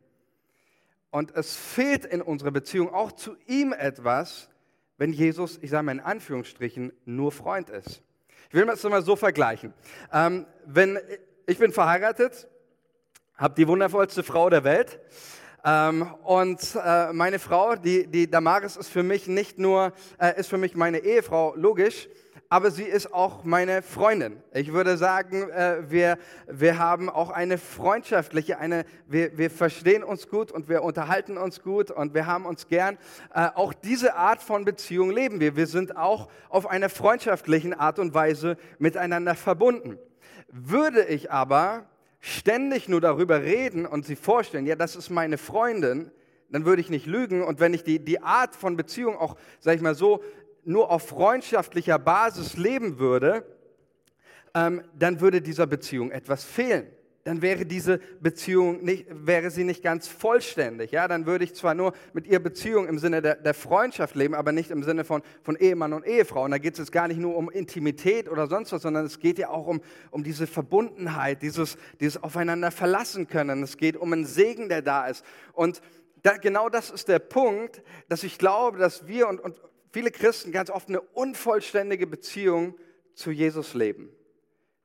Und 1.10 1.34
es 1.34 1.56
fehlt 1.56 2.04
in 2.04 2.22
unserer 2.22 2.52
Beziehung 2.52 2.94
auch 2.94 3.10
zu 3.10 3.36
ihm 3.46 3.72
etwas, 3.72 4.48
wenn 4.98 5.12
Jesus, 5.12 5.58
ich 5.62 5.70
sage 5.70 5.82
mal 5.82 5.92
in 5.92 6.00
Anführungsstrichen, 6.00 6.92
nur 7.04 7.32
Freund 7.32 7.70
ist. 7.70 8.04
Ich 8.52 8.54
will 8.56 8.66
das 8.66 8.82
mal 8.82 9.00
so 9.00 9.14
vergleichen. 9.14 9.72
Ähm, 10.12 10.44
wenn, 10.66 10.98
ich 11.46 11.56
bin 11.56 11.70
verheiratet, 11.70 12.48
habe 13.36 13.54
die 13.54 13.68
wundervollste 13.68 14.24
Frau 14.24 14.50
der 14.50 14.64
Welt. 14.64 14.98
Ähm, 15.64 16.12
und 16.24 16.58
äh, 16.84 17.12
meine 17.12 17.38
Frau, 17.38 17.76
die, 17.76 18.08
die 18.08 18.28
Damaris, 18.28 18.76
ist 18.76 18.88
für 18.88 19.04
mich 19.04 19.28
nicht 19.28 19.60
nur, 19.60 19.92
äh, 20.18 20.36
ist 20.36 20.48
für 20.48 20.58
mich 20.58 20.74
meine 20.74 20.98
Ehefrau, 20.98 21.54
logisch, 21.54 22.08
aber 22.52 22.72
sie 22.72 22.82
ist 22.82 23.14
auch 23.14 23.44
meine 23.44 23.80
Freundin. 23.80 24.42
Ich 24.52 24.72
würde 24.72 24.96
sagen, 24.96 25.48
äh, 25.50 25.88
wir, 25.88 26.18
wir 26.48 26.80
haben 26.80 27.08
auch 27.08 27.30
eine 27.30 27.58
freundschaftliche, 27.58 28.58
eine, 28.58 28.84
wir, 29.06 29.38
wir 29.38 29.50
verstehen 29.50 30.02
uns 30.02 30.28
gut 30.28 30.50
und 30.50 30.68
wir 30.68 30.82
unterhalten 30.82 31.38
uns 31.38 31.62
gut 31.62 31.92
und 31.92 32.12
wir 32.12 32.26
haben 32.26 32.46
uns 32.46 32.66
gern. 32.66 32.98
Äh, 33.32 33.50
auch 33.54 33.72
diese 33.72 34.16
Art 34.16 34.42
von 34.42 34.64
Beziehung 34.64 35.12
leben 35.12 35.38
wir. 35.38 35.54
Wir 35.54 35.68
sind 35.68 35.96
auch 35.96 36.28
auf 36.48 36.66
einer 36.66 36.88
freundschaftlichen 36.88 37.72
Art 37.72 38.00
und 38.00 38.14
Weise 38.14 38.56
miteinander 38.80 39.36
verbunden. 39.36 39.96
Würde 40.48 41.04
ich 41.04 41.30
aber 41.30 41.86
ständig 42.18 42.88
nur 42.88 43.00
darüber 43.00 43.42
reden 43.42 43.86
und 43.86 44.04
sie 44.04 44.16
vorstellen, 44.16 44.66
ja, 44.66 44.74
das 44.74 44.96
ist 44.96 45.08
meine 45.08 45.38
Freundin, 45.38 46.10
dann 46.50 46.64
würde 46.64 46.82
ich 46.82 46.90
nicht 46.90 47.06
lügen. 47.06 47.42
Und 47.42 47.60
wenn 47.60 47.74
ich 47.74 47.84
die, 47.84 48.04
die 48.04 48.22
Art 48.22 48.56
von 48.56 48.76
Beziehung 48.76 49.16
auch, 49.16 49.36
sag 49.60 49.76
ich 49.76 49.82
mal 49.82 49.94
so, 49.94 50.22
nur 50.64 50.90
auf 50.90 51.08
freundschaftlicher 51.08 51.98
Basis 51.98 52.56
leben 52.56 52.98
würde, 52.98 53.44
ähm, 54.54 54.82
dann 54.98 55.20
würde 55.20 55.40
dieser 55.40 55.66
Beziehung 55.66 56.10
etwas 56.10 56.44
fehlen. 56.44 56.86
Dann 57.24 57.42
wäre 57.42 57.66
diese 57.66 57.98
Beziehung 58.20 58.82
nicht, 58.82 59.06
wäre 59.10 59.50
sie 59.50 59.62
nicht 59.62 59.82
ganz 59.82 60.08
vollständig. 60.08 60.90
Ja, 60.90 61.06
dann 61.06 61.26
würde 61.26 61.44
ich 61.44 61.54
zwar 61.54 61.74
nur 61.74 61.92
mit 62.14 62.26
ihr 62.26 62.42
Beziehung 62.42 62.88
im 62.88 62.98
Sinne 62.98 63.20
der, 63.20 63.34
der 63.34 63.52
Freundschaft 63.52 64.14
leben, 64.14 64.34
aber 64.34 64.52
nicht 64.52 64.70
im 64.70 64.82
Sinne 64.82 65.04
von, 65.04 65.22
von 65.42 65.54
Ehemann 65.56 65.92
und 65.92 66.06
Ehefrau. 66.06 66.44
Und 66.44 66.52
da 66.52 66.58
geht 66.58 66.72
es 66.72 66.78
jetzt 66.78 66.92
gar 66.92 67.08
nicht 67.08 67.20
nur 67.20 67.36
um 67.36 67.50
Intimität 67.50 68.26
oder 68.26 68.46
sonst 68.46 68.72
was, 68.72 68.80
sondern 68.80 69.04
es 69.04 69.18
geht 69.18 69.38
ja 69.38 69.50
auch 69.50 69.66
um, 69.66 69.82
um 70.10 70.24
diese 70.24 70.46
Verbundenheit, 70.46 71.42
dieses, 71.42 71.76
dieses 72.00 72.22
Aufeinander 72.22 72.70
verlassen 72.70 73.28
können. 73.28 73.62
Es 73.62 73.76
geht 73.76 73.98
um 73.98 74.14
einen 74.14 74.24
Segen, 74.24 74.70
der 74.70 74.80
da 74.80 75.06
ist. 75.06 75.22
Und 75.52 75.82
da, 76.22 76.38
genau 76.38 76.70
das 76.70 76.90
ist 76.90 77.08
der 77.08 77.18
Punkt, 77.18 77.82
dass 78.08 78.22
ich 78.22 78.38
glaube, 78.38 78.78
dass 78.78 79.06
wir 79.06 79.28
und, 79.28 79.40
und 79.40 79.60
viele 79.90 80.10
Christen 80.10 80.52
ganz 80.52 80.70
oft 80.70 80.88
eine 80.88 81.00
unvollständige 81.00 82.06
Beziehung 82.06 82.76
zu 83.14 83.30
Jesus 83.30 83.74
leben. 83.74 84.10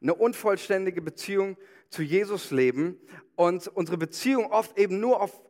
Eine 0.01 0.15
unvollständige 0.15 1.01
Beziehung 1.01 1.57
zu 1.89 2.03
Jesus 2.03 2.51
leben 2.51 2.99
und 3.35 3.67
unsere 3.67 3.97
Beziehung 3.97 4.51
oft 4.51 4.77
eben 4.77 4.99
nur 4.99 5.21
auf 5.21 5.41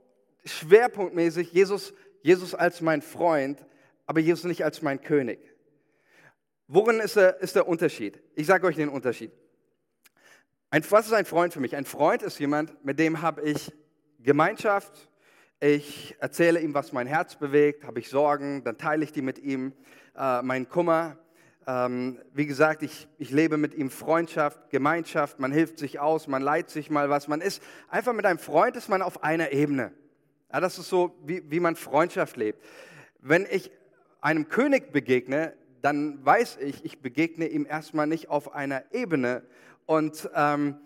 schwerpunktmäßig 0.45 1.51
Jesus, 1.51 1.93
Jesus 2.21 2.53
als 2.53 2.81
mein 2.81 3.01
Freund, 3.01 3.65
aber 4.05 4.19
Jesus 4.19 4.45
nicht 4.45 4.63
als 4.63 4.81
mein 4.81 5.01
König. 5.01 5.39
Worin 6.67 7.00
ist 7.00 7.15
der, 7.15 7.41
ist 7.41 7.55
der 7.55 7.67
Unterschied? 7.67 8.21
Ich 8.35 8.47
sage 8.47 8.65
euch 8.67 8.75
den 8.75 8.89
Unterschied. 8.89 9.31
Ein, 10.69 10.83
was 10.89 11.07
ist 11.07 11.13
ein 11.13 11.25
Freund 11.25 11.53
für 11.53 11.59
mich? 11.59 11.75
Ein 11.75 11.85
Freund 11.85 12.24
ist 12.24 12.39
jemand, 12.39 12.83
mit 12.83 13.00
dem 13.00 13.21
habe 13.21 13.41
ich 13.43 13.71
Gemeinschaft, 14.19 15.09
ich 15.59 16.15
erzähle 16.19 16.59
ihm, 16.59 16.74
was 16.74 16.91
mein 16.91 17.07
Herz 17.07 17.35
bewegt, 17.35 17.85
habe 17.85 18.00
ich 18.00 18.09
Sorgen, 18.09 18.63
dann 18.63 18.77
teile 18.77 19.03
ich 19.03 19.12
die 19.12 19.21
mit 19.21 19.39
ihm, 19.39 19.74
äh, 20.17 20.41
meinen 20.41 20.67
Kummer. 20.67 21.17
Ähm, 21.67 22.19
wie 22.33 22.45
gesagt, 22.45 22.83
ich, 22.83 23.07
ich 23.17 23.31
lebe 23.31 23.57
mit 23.57 23.74
ihm 23.74 23.89
Freundschaft, 23.89 24.69
Gemeinschaft, 24.69 25.39
man 25.39 25.51
hilft 25.51 25.79
sich 25.79 26.00
aus, 26.00 26.27
man 26.27 26.41
leiht 26.41 26.69
sich 26.69 26.89
mal 26.89 27.09
was. 27.09 27.27
Man 27.27 27.41
ist 27.41 27.63
einfach 27.88 28.13
mit 28.13 28.25
einem 28.25 28.38
Freund 28.38 28.75
ist 28.75 28.89
man 28.89 29.01
auf 29.01 29.24
einer 29.24 29.51
Ebene. 29.51 29.91
Ja, 30.53 30.59
das 30.59 30.77
ist 30.77 30.89
so, 30.89 31.15
wie, 31.25 31.50
wie 31.50 31.59
man 31.59 31.75
Freundschaft 31.75 32.38
lebt. 32.38 32.63
Wenn 33.19 33.47
ich 33.50 33.71
einem 34.21 34.47
König 34.47 34.91
begegne, 34.91 35.53
dann 35.81 36.24
weiß 36.24 36.57
ich, 36.62 36.85
ich 36.85 37.00
begegne 37.00 37.47
ihm 37.47 37.65
erstmal 37.65 38.07
nicht 38.07 38.29
auf 38.29 38.53
einer 38.53 38.83
Ebene. 38.91 39.43
Und 39.85 40.29
ähm, 40.35 40.77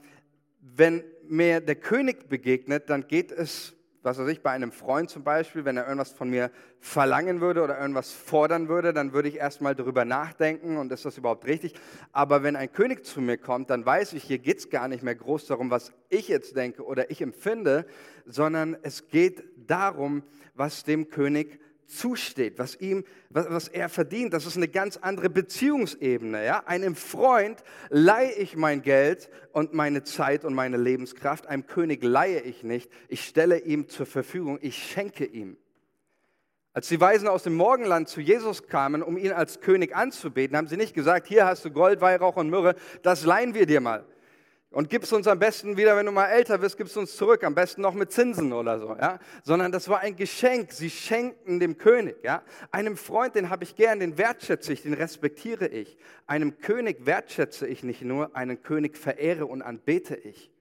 wenn 0.62 1.04
mir 1.28 1.60
der 1.60 1.76
König 1.76 2.30
begegnet, 2.30 2.90
dann 2.90 3.08
geht 3.08 3.32
es 3.32 3.76
was 4.10 4.18
weiß 4.18 4.28
ich, 4.30 4.42
bei 4.42 4.50
einem 4.50 4.72
Freund 4.72 5.10
zum 5.12 5.24
Beispiel, 5.24 5.66
wenn 5.66 5.78
er 5.78 5.86
irgendwas 5.86 6.12
von 6.12 6.32
mir 6.32 6.50
verlangen 6.80 7.42
würde 7.42 7.62
oder 7.64 7.80
irgendwas 7.80 8.12
fordern 8.12 8.68
würde, 8.68 8.92
dann 8.92 9.14
würde 9.14 9.30
ich 9.30 9.36
erstmal 9.36 9.76
darüber 9.76 10.04
nachdenken 10.04 10.78
und 10.78 10.92
ist 10.92 11.06
das 11.06 11.20
überhaupt 11.20 11.46
richtig. 11.46 11.76
Aber 12.12 12.42
wenn 12.42 12.56
ein 12.56 12.72
König 12.72 13.06
zu 13.06 13.22
mir 13.22 13.38
kommt, 13.38 13.70
dann 13.70 13.86
weiß 13.86 14.14
ich, 14.14 14.24
hier 14.24 14.40
geht 14.40 14.58
es 14.58 14.70
gar 14.72 14.88
nicht 14.88 15.04
mehr 15.04 15.14
groß 15.14 15.46
darum, 15.46 15.70
was 15.70 15.94
ich 16.10 16.28
jetzt 16.28 16.56
denke 16.56 16.84
oder 16.84 17.12
ich 17.12 17.22
empfinde, 17.22 17.86
sondern 18.26 18.76
es 18.82 19.10
geht 19.10 19.44
darum, 19.56 20.24
was 20.56 20.84
dem 20.84 21.10
König 21.10 21.60
zusteht, 21.90 22.60
was 22.60 22.80
ihm, 22.80 23.04
was, 23.30 23.50
was, 23.50 23.68
er 23.68 23.90
verdient. 23.90 24.34
Das 24.34 24.46
ist 24.46 24.56
eine 24.56 24.68
ganz 24.68 24.98
andere 24.98 25.30
Beziehungsebene. 25.30 26.46
Ja? 26.46 26.64
Einem 26.66 26.96
Freund 26.96 27.64
leihe 27.90 28.32
ich 28.34 28.56
mein 28.56 28.82
Geld 28.82 29.30
und 29.52 29.74
meine 29.74 30.04
Zeit 30.04 30.46
und 30.46 30.54
meine 30.54 30.78
Lebenskraft. 30.78 31.48
Einem 31.48 31.66
König 31.66 32.04
leihe 32.04 32.42
ich 32.42 32.64
nicht. 32.64 32.90
Ich 33.08 33.26
stelle 33.26 33.60
ihm 33.60 33.90
zur 33.90 34.06
Verfügung. 34.06 34.60
Ich 34.62 34.78
schenke 34.78 35.26
ihm. 35.26 35.58
Als 36.72 36.88
die 36.88 37.02
Weisen 37.02 37.28
aus 37.28 37.44
dem 37.44 37.56
Morgenland 37.56 38.08
zu 38.08 38.22
Jesus 38.22 38.68
kamen, 38.68 39.02
um 39.02 39.18
ihn 39.18 39.32
als 39.32 39.60
König 39.60 39.96
anzubeten, 39.96 40.56
haben 40.56 40.68
sie 40.68 40.78
nicht 40.78 40.94
gesagt, 40.94 41.28
hier 41.28 41.46
hast 41.46 41.66
du 41.66 41.72
Gold, 41.72 42.00
Weihrauch 42.00 42.38
und 42.38 42.50
Myrrhe, 42.50 42.76
das 43.02 43.26
leihen 43.26 43.56
wir 43.56 43.66
dir 43.66 43.82
mal. 43.82 44.06
Und 44.72 44.92
gibst 44.92 45.12
uns 45.14 45.28
am 45.28 45.40
besten 45.40 45.78
wieder, 45.78 45.96
wenn 45.96 46.06
du 46.06 46.12
mal 46.12 46.28
älter 46.28 46.62
wirst, 46.62 46.78
gibst 46.78 46.96
uns 46.96 47.16
zurück, 47.16 47.44
am 47.44 47.56
besten 47.56 47.82
noch 47.82 47.96
mit 47.96 48.12
Zinsen 48.12 48.54
oder 48.54 48.80
so, 48.80 48.96
ja? 48.96 49.18
Sondern 49.44 49.72
das 49.72 49.90
war 49.90 50.02
ein 50.02 50.16
Geschenk. 50.16 50.74
Sie 50.74 50.92
schenkten 50.92 51.60
dem 51.60 51.80
König, 51.80 52.18
ja? 52.24 52.44
Einem 52.72 52.96
Freund, 52.96 53.34
den 53.34 53.50
habe 53.50 53.64
ich 53.64 53.76
gern, 53.76 54.00
den 54.00 54.20
wertschätze 54.20 54.72
ich, 54.72 54.84
den 54.84 54.94
respektiere 54.94 55.68
ich. 55.68 55.98
Einem 56.28 56.60
König 56.60 57.08
wertschätze 57.08 57.66
ich 57.66 57.84
nicht 57.84 58.04
nur, 58.04 58.36
einen 58.36 58.62
König 58.62 58.96
verehre 58.96 59.48
und 59.48 59.64
anbete 59.64 60.16
ich. 60.16 60.52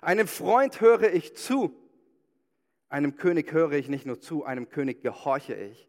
Einem 0.00 0.28
Freund 0.28 0.80
höre 0.80 1.12
ich 1.12 1.36
zu. 1.36 1.76
Einem 2.88 3.16
König 3.16 3.52
höre 3.52 3.72
ich 3.72 3.88
nicht 3.88 4.06
nur 4.06 4.18
zu, 4.18 4.44
einem 4.44 4.70
König 4.70 5.02
gehorche 5.02 5.54
ich. 5.54 5.88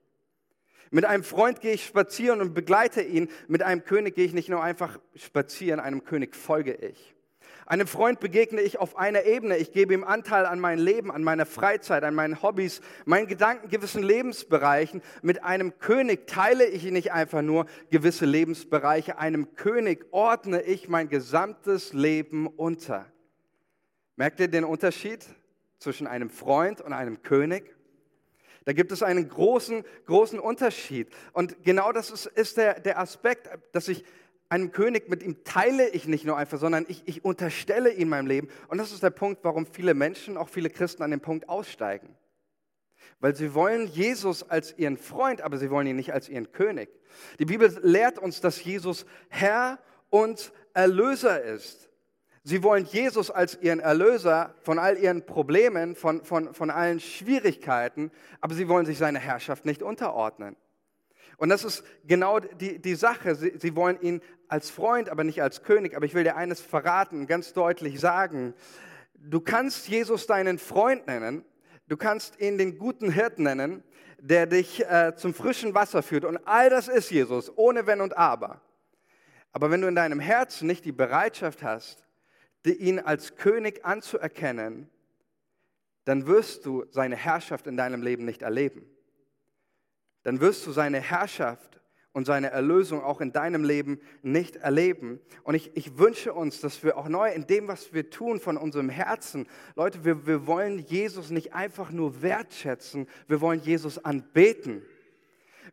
Mit 0.91 1.05
einem 1.05 1.23
Freund 1.23 1.61
gehe 1.61 1.73
ich 1.73 1.85
spazieren 1.85 2.41
und 2.41 2.53
begleite 2.53 3.01
ihn. 3.01 3.29
Mit 3.47 3.63
einem 3.63 3.85
König 3.85 4.15
gehe 4.15 4.25
ich 4.25 4.33
nicht 4.33 4.49
nur 4.49 4.61
einfach 4.61 4.99
spazieren, 5.15 5.79
einem 5.79 6.03
König 6.03 6.35
folge 6.35 6.73
ich. 6.73 7.15
Einem 7.65 7.87
Freund 7.87 8.19
begegne 8.19 8.61
ich 8.61 8.79
auf 8.79 8.97
einer 8.97 9.23
Ebene. 9.23 9.57
Ich 9.57 9.71
gebe 9.71 9.93
ihm 9.93 10.03
Anteil 10.03 10.45
an 10.45 10.59
mein 10.59 10.79
Leben, 10.79 11.11
an 11.11 11.23
meiner 11.23 11.45
Freizeit, 11.45 12.03
an 12.03 12.13
meinen 12.13 12.41
Hobbys, 12.41 12.81
meinen 13.05 13.27
Gedanken, 13.27 13.69
gewissen 13.69 14.03
Lebensbereichen. 14.03 15.01
Mit 15.21 15.43
einem 15.43 15.79
König 15.79 16.27
teile 16.27 16.65
ich 16.65 16.83
nicht 16.83 17.13
einfach 17.13 17.41
nur 17.41 17.65
gewisse 17.89 18.25
Lebensbereiche. 18.25 19.17
Einem 19.17 19.55
König 19.55 20.05
ordne 20.11 20.61
ich 20.61 20.89
mein 20.89 21.07
gesamtes 21.07 21.93
Leben 21.93 22.47
unter. 22.47 23.05
Merkt 24.15 24.39
ihr 24.41 24.49
den 24.49 24.65
Unterschied 24.65 25.25
zwischen 25.79 26.05
einem 26.05 26.29
Freund 26.29 26.81
und 26.81 26.91
einem 26.91 27.23
König? 27.23 27.73
Da 28.65 28.73
gibt 28.73 28.91
es 28.91 29.03
einen 29.03 29.27
großen, 29.27 29.83
großen 30.05 30.39
Unterschied. 30.39 31.09
Und 31.33 31.63
genau 31.63 31.91
das 31.91 32.11
ist, 32.11 32.25
ist 32.27 32.57
der, 32.57 32.79
der 32.79 32.99
Aspekt, 32.99 33.49
dass 33.73 33.87
ich 33.87 34.05
einem 34.53 34.71
König, 34.71 35.09
mit 35.09 35.23
ihm 35.23 35.43
teile 35.43 35.89
ich 35.89 36.07
nicht 36.07 36.25
nur 36.25 36.37
einfach, 36.37 36.59
sondern 36.59 36.85
ich, 36.87 37.01
ich 37.07 37.25
unterstelle 37.25 37.91
ihm 37.91 38.09
mein 38.09 38.27
Leben. 38.27 38.49
Und 38.67 38.77
das 38.77 38.91
ist 38.91 39.01
der 39.01 39.09
Punkt, 39.09 39.43
warum 39.43 39.65
viele 39.65 39.95
Menschen, 39.95 40.37
auch 40.37 40.47
viele 40.47 40.69
Christen 40.69 41.01
an 41.01 41.09
dem 41.09 41.21
Punkt 41.21 41.49
aussteigen. 41.49 42.15
Weil 43.19 43.35
sie 43.35 43.55
wollen 43.55 43.87
Jesus 43.87 44.47
als 44.47 44.77
ihren 44.77 44.97
Freund, 44.97 45.41
aber 45.41 45.57
sie 45.57 45.71
wollen 45.71 45.87
ihn 45.87 45.95
nicht 45.95 46.13
als 46.13 46.29
ihren 46.29 46.51
König. 46.51 46.89
Die 47.39 47.45
Bibel 47.45 47.75
lehrt 47.81 48.19
uns, 48.19 48.41
dass 48.41 48.63
Jesus 48.63 49.07
Herr 49.29 49.79
und 50.11 50.53
Erlöser 50.75 51.41
ist. 51.41 51.89
Sie 52.43 52.61
wollen 52.61 52.85
Jesus 52.85 53.31
als 53.31 53.57
ihren 53.59 53.79
Erlöser 53.79 54.53
von 54.61 54.77
all 54.77 54.99
ihren 54.99 55.25
Problemen, 55.25 55.95
von, 55.95 56.23
von, 56.23 56.53
von 56.53 56.69
allen 56.69 56.99
Schwierigkeiten, 56.99 58.11
aber 58.39 58.53
sie 58.53 58.67
wollen 58.67 58.85
sich 58.85 58.99
seiner 58.99 59.19
Herrschaft 59.19 59.65
nicht 59.65 59.81
unterordnen. 59.81 60.55
Und 61.37 61.49
das 61.49 61.63
ist 61.63 61.83
genau 62.05 62.39
die, 62.39 62.79
die 62.79 62.95
Sache. 62.95 63.35
Sie, 63.35 63.53
sie 63.59 63.75
wollen 63.75 63.99
ihn 64.01 64.21
als 64.47 64.69
Freund, 64.69 65.09
aber 65.09 65.23
nicht 65.23 65.41
als 65.41 65.63
König. 65.63 65.95
Aber 65.95 66.05
ich 66.05 66.13
will 66.13 66.23
dir 66.23 66.35
eines 66.35 66.61
verraten, 66.61 67.27
ganz 67.27 67.53
deutlich 67.53 67.99
sagen. 67.99 68.53
Du 69.15 69.39
kannst 69.39 69.87
Jesus 69.87 70.27
deinen 70.27 70.59
Freund 70.59 71.07
nennen. 71.07 71.43
Du 71.87 71.97
kannst 71.97 72.39
ihn 72.39 72.57
den 72.57 72.77
guten 72.77 73.11
Hirt 73.11 73.39
nennen, 73.39 73.83
der 74.19 74.45
dich 74.45 74.85
äh, 74.85 75.13
zum 75.15 75.33
frischen 75.33 75.73
Wasser 75.73 76.03
führt. 76.03 76.25
Und 76.25 76.37
all 76.45 76.69
das 76.69 76.87
ist 76.87 77.09
Jesus, 77.11 77.51
ohne 77.55 77.87
Wenn 77.87 78.01
und 78.01 78.15
Aber. 78.17 78.61
Aber 79.51 79.69
wenn 79.69 79.81
du 79.81 79.87
in 79.87 79.95
deinem 79.95 80.19
Herzen 80.19 80.67
nicht 80.67 80.85
die 80.85 80.91
Bereitschaft 80.91 81.61
hast, 81.61 82.05
ihn 82.65 82.99
als 82.99 83.35
König 83.35 83.83
anzuerkennen, 83.83 84.89
dann 86.05 86.25
wirst 86.27 86.65
du 86.65 86.85
seine 86.89 87.15
Herrschaft 87.15 87.67
in 87.67 87.75
deinem 87.75 88.01
Leben 88.01 88.23
nicht 88.23 88.41
erleben 88.41 88.89
dann 90.23 90.41
wirst 90.41 90.65
du 90.65 90.71
seine 90.71 90.99
Herrschaft 90.99 91.73
und 92.13 92.25
seine 92.25 92.51
Erlösung 92.51 93.03
auch 93.03 93.21
in 93.21 93.31
deinem 93.31 93.63
Leben 93.63 93.99
nicht 94.21 94.57
erleben. 94.57 95.19
Und 95.43 95.55
ich, 95.55 95.75
ich 95.75 95.97
wünsche 95.97 96.33
uns, 96.33 96.61
dass 96.61 96.83
wir 96.83 96.97
auch 96.97 97.09
neu 97.09 97.31
in 97.31 97.47
dem, 97.47 97.67
was 97.67 97.93
wir 97.93 98.09
tun, 98.11 98.39
von 98.39 98.55
unserem 98.55 98.89
Herzen, 98.89 99.47
Leute, 99.75 100.05
wir, 100.05 100.27
wir 100.27 100.45
wollen 100.45 100.79
Jesus 100.79 101.31
nicht 101.31 101.53
einfach 101.53 101.91
nur 101.91 102.21
wertschätzen, 102.21 103.07
wir 103.27 103.41
wollen 103.41 103.61
Jesus 103.61 104.03
anbeten. 104.05 104.83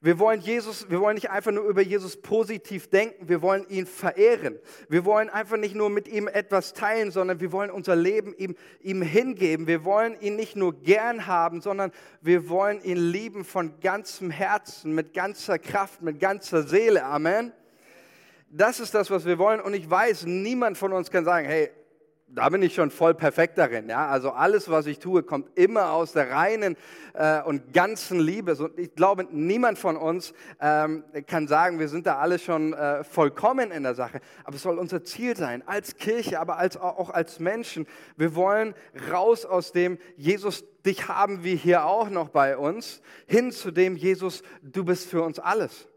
Wir 0.00 0.18
wollen 0.18 0.40
Jesus, 0.40 0.88
wir 0.88 1.00
wollen 1.00 1.16
nicht 1.16 1.30
einfach 1.30 1.52
nur 1.52 1.64
über 1.64 1.82
Jesus 1.82 2.20
positiv 2.20 2.88
denken, 2.88 3.28
wir 3.28 3.42
wollen 3.42 3.66
ihn 3.68 3.87
verehren. 3.87 4.59
Wir 4.88 5.04
wollen 5.04 5.28
einfach 5.28 5.56
nicht 5.56 5.75
nur 5.75 5.90
mit 5.90 6.09
ihm 6.09 6.28
etwas 6.28 6.73
teilen, 6.73 7.11
sondern 7.11 7.40
wir 7.40 7.52
wollen 7.52 7.70
unser 7.70 7.97
Leben 7.97 8.35
ihm, 8.37 8.54
ihm 8.80 9.02
hingeben. 9.02 9.66
Wir 9.66 9.85
wollen 9.85 10.18
ihn 10.20 10.37
nicht 10.37 10.56
nur 10.56 10.75
gern 10.80 11.26
haben, 11.26 11.61
sondern 11.61 11.92
wir 12.20 12.49
wollen 12.49 12.82
ihn 12.82 12.97
lieben 12.97 13.44
von 13.44 13.80
ganzem 13.80 14.30
Herzen, 14.30 14.94
mit 14.94 15.12
ganzer 15.12 15.59
Kraft, 15.59 16.02
mit 16.02 16.18
ganzer 16.18 16.62
Seele. 16.62 17.04
Amen. 17.04 17.52
Das 18.49 18.80
ist 18.80 18.94
das, 18.94 19.11
was 19.11 19.25
wir 19.26 19.38
wollen. 19.38 19.61
Und 19.61 19.75
ich 19.75 19.88
weiß, 19.88 20.26
niemand 20.26 20.78
von 20.78 20.92
uns 20.92 21.11
kann 21.11 21.25
sagen, 21.25 21.47
hey, 21.47 21.70
da 22.32 22.49
bin 22.49 22.62
ich 22.62 22.75
schon 22.75 22.90
voll 22.90 23.14
perfekt 23.14 23.58
darin. 23.58 23.88
Ja? 23.88 24.08
Also 24.08 24.30
alles, 24.30 24.70
was 24.70 24.87
ich 24.87 24.99
tue, 24.99 25.22
kommt 25.22 25.49
immer 25.58 25.92
aus 25.92 26.12
der 26.12 26.30
reinen 26.30 26.76
äh, 27.14 27.42
und 27.42 27.72
ganzen 27.72 28.20
Liebe. 28.20 28.54
Und 28.54 28.78
ich 28.78 28.94
glaube, 28.94 29.26
niemand 29.30 29.78
von 29.78 29.96
uns 29.96 30.32
ähm, 30.60 31.04
kann 31.26 31.49
sagen, 31.49 31.78
wir 31.78 31.88
sind 31.88 32.06
da 32.06 32.18
alle 32.18 32.38
schon 32.38 32.72
äh, 32.72 33.04
vollkommen 33.04 33.70
in 33.70 33.82
der 33.82 33.94
Sache. 33.94 34.20
Aber 34.44 34.56
es 34.56 34.62
soll 34.62 34.78
unser 34.78 35.02
Ziel 35.02 35.37
sein, 35.37 35.66
als 35.66 35.96
Kirche, 35.96 36.40
aber 36.40 36.58
als, 36.58 36.76
auch 36.76 37.10
als 37.10 37.40
Menschen. 37.40 37.87
Wir 38.16 38.34
wollen 38.34 38.75
raus 39.10 39.44
aus 39.44 39.72
dem, 39.72 39.99
Jesus, 40.16 40.64
dich 40.87 41.08
haben 41.08 41.42
wir 41.42 41.54
hier 41.54 41.84
auch 41.84 42.10
noch 42.10 42.28
bei 42.28 42.56
uns, 42.56 43.02
hin 43.26 43.50
zu 43.50 43.70
dem, 43.70 43.96
Jesus, 43.96 44.42
du 44.62 44.84
bist 44.84 45.08
für 45.08 45.22
uns 45.22 45.38
alles. 45.38 45.89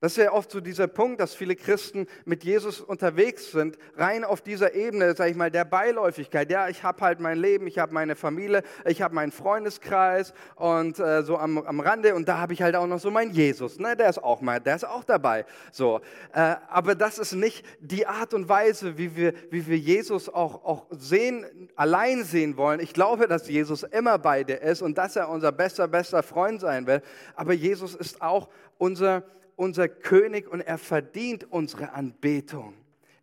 Das 0.00 0.12
ist 0.12 0.18
ja 0.18 0.30
oft 0.30 0.50
so 0.50 0.60
dieser 0.60 0.88
Punkt, 0.88 1.20
dass 1.20 1.34
viele 1.34 1.56
Christen 1.56 2.06
mit 2.26 2.44
Jesus 2.44 2.82
unterwegs 2.82 3.50
sind, 3.50 3.78
rein 3.96 4.24
auf 4.24 4.42
dieser 4.42 4.74
Ebene, 4.74 5.16
sage 5.16 5.30
ich 5.30 5.36
mal, 5.38 5.50
der 5.50 5.64
Beiläufigkeit. 5.64 6.50
Ja, 6.50 6.68
ich 6.68 6.82
habe 6.82 7.00
halt 7.00 7.18
mein 7.18 7.38
Leben, 7.38 7.66
ich 7.66 7.78
habe 7.78 7.94
meine 7.94 8.14
Familie, 8.14 8.62
ich 8.84 9.00
habe 9.00 9.14
meinen 9.14 9.32
Freundeskreis 9.32 10.34
und 10.54 10.98
äh, 10.98 11.22
so 11.22 11.38
am, 11.38 11.56
am 11.56 11.80
Rande 11.80 12.14
und 12.14 12.28
da 12.28 12.36
habe 12.36 12.52
ich 12.52 12.60
halt 12.60 12.76
auch 12.76 12.86
noch 12.86 13.00
so 13.00 13.10
meinen 13.10 13.30
Jesus. 13.30 13.78
Ne, 13.78 13.96
der 13.96 14.10
ist 14.10 14.22
auch 14.22 14.42
mal, 14.42 14.60
der 14.60 14.76
ist 14.76 14.84
auch 14.84 15.02
dabei. 15.02 15.46
So, 15.72 16.02
äh, 16.34 16.56
aber 16.68 16.94
das 16.94 17.18
ist 17.18 17.32
nicht 17.32 17.64
die 17.80 18.06
Art 18.06 18.34
und 18.34 18.50
Weise, 18.50 18.98
wie 18.98 19.16
wir, 19.16 19.32
wie 19.48 19.66
wir 19.66 19.78
Jesus 19.78 20.28
auch, 20.28 20.62
auch 20.66 20.86
sehen, 20.90 21.70
allein 21.74 22.22
sehen 22.22 22.58
wollen. 22.58 22.80
Ich 22.80 22.92
glaube, 22.92 23.28
dass 23.28 23.48
Jesus 23.48 23.82
immer 23.82 24.18
bei 24.18 24.44
dir 24.44 24.60
ist 24.60 24.82
und 24.82 24.98
dass 24.98 25.16
er 25.16 25.30
unser 25.30 25.52
bester, 25.52 25.88
bester 25.88 26.22
Freund 26.22 26.60
sein 26.60 26.86
will. 26.86 27.00
Aber 27.34 27.54
Jesus 27.54 27.94
ist 27.94 28.20
auch 28.20 28.50
unser 28.76 29.24
unser 29.56 29.88
König 29.88 30.48
und 30.48 30.60
er 30.60 30.78
verdient 30.78 31.50
unsere 31.50 31.92
Anbetung. 31.92 32.74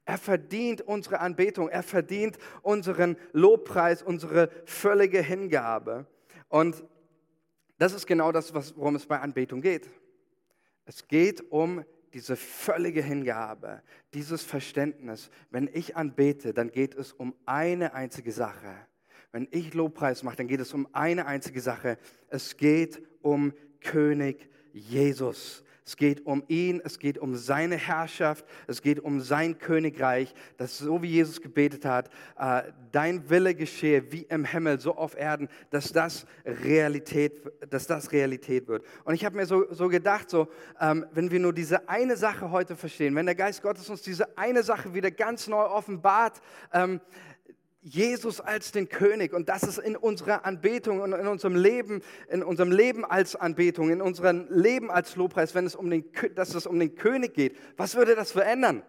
Er 0.05 0.17
verdient 0.17 0.81
unsere 0.81 1.19
Anbetung, 1.21 1.69
er 1.69 1.83
verdient 1.83 2.37
unseren 2.61 3.15
Lobpreis, 3.31 4.03
unsere 4.03 4.49
völlige 4.65 5.21
Hingabe. 5.21 6.05
Und 6.49 6.83
das 7.77 7.93
ist 7.93 8.05
genau 8.05 8.31
das, 8.31 8.53
worum 8.75 8.95
es 8.95 9.05
bei 9.05 9.19
Anbetung 9.19 9.61
geht. 9.61 9.89
Es 10.85 11.07
geht 11.07 11.51
um 11.51 11.85
diese 12.13 12.35
völlige 12.35 13.01
Hingabe, 13.01 13.81
dieses 14.13 14.43
Verständnis. 14.43 15.29
Wenn 15.49 15.69
ich 15.73 15.95
anbete, 15.95 16.53
dann 16.53 16.69
geht 16.69 16.95
es 16.95 17.13
um 17.13 17.33
eine 17.45 17.93
einzige 17.93 18.31
Sache. 18.31 18.75
Wenn 19.31 19.47
ich 19.51 19.73
Lobpreis 19.73 20.21
mache, 20.21 20.37
dann 20.37 20.47
geht 20.47 20.59
es 20.59 20.73
um 20.73 20.87
eine 20.93 21.25
einzige 21.25 21.61
Sache. 21.61 21.97
Es 22.27 22.55
geht 22.57 23.01
um 23.21 23.53
König 23.79 24.49
Jesus. 24.73 25.63
Es 25.85 25.97
geht 25.97 26.25
um 26.25 26.43
ihn, 26.47 26.81
es 26.83 26.99
geht 26.99 27.17
um 27.17 27.35
seine 27.35 27.75
Herrschaft, 27.75 28.45
es 28.67 28.81
geht 28.81 28.99
um 28.99 29.19
sein 29.19 29.57
Königreich, 29.57 30.33
dass 30.57 30.77
so 30.77 31.01
wie 31.01 31.09
Jesus 31.09 31.41
gebetet 31.41 31.85
hat, 31.85 32.09
äh, 32.37 32.63
dein 32.91 33.29
Wille 33.29 33.53
geschehe 33.53 34.11
wie 34.11 34.23
im 34.23 34.45
Himmel, 34.45 34.79
so 34.79 34.95
auf 34.95 35.17
Erden, 35.17 35.49
dass 35.71 35.91
das 35.91 36.25
Realität, 36.45 37.41
dass 37.69 37.87
das 37.87 38.11
Realität 38.11 38.67
wird. 38.67 38.85
Und 39.03 39.13
ich 39.13 39.25
habe 39.25 39.35
mir 39.35 39.45
so, 39.45 39.65
so 39.71 39.89
gedacht, 39.89 40.29
so, 40.29 40.47
ähm, 40.79 41.05
wenn 41.11 41.31
wir 41.31 41.39
nur 41.39 41.53
diese 41.53 41.89
eine 41.89 42.15
Sache 42.15 42.51
heute 42.51 42.75
verstehen, 42.75 43.15
wenn 43.15 43.25
der 43.25 43.35
Geist 43.35 43.61
Gottes 43.61 43.89
uns 43.89 44.01
diese 44.01 44.37
eine 44.37 44.63
Sache 44.63 44.93
wieder 44.93 45.11
ganz 45.11 45.47
neu 45.47 45.63
offenbart, 45.63 46.41
ähm, 46.71 47.01
Jesus 47.83 48.39
als 48.39 48.71
den 48.71 48.87
König 48.87 49.33
und 49.33 49.49
das 49.49 49.63
ist 49.63 49.77
in 49.77 49.97
unserer 49.97 50.45
Anbetung 50.45 51.01
und 51.01 51.11
in 51.11 51.27
unserem 51.27 51.55
Leben, 51.55 52.01
in 52.29 52.41
unserem 52.41 52.71
Leben 52.71 53.03
als 53.03 53.35
Anbetung, 53.35 53.89
in 53.89 54.01
unserem 54.01 54.47
Leben 54.49 54.89
als 54.89 55.17
Lobpreis, 55.17 55.53
wenn 55.53 55.65
es 55.65 55.75
um 55.75 55.89
den, 55.89 56.05
dass 56.35 56.55
es 56.55 56.65
um 56.65 56.79
den 56.79 56.95
König 56.95 57.33
geht, 57.33 57.57
was 57.75 57.95
würde 57.95 58.15
das 58.15 58.31
verändern? 58.31 58.83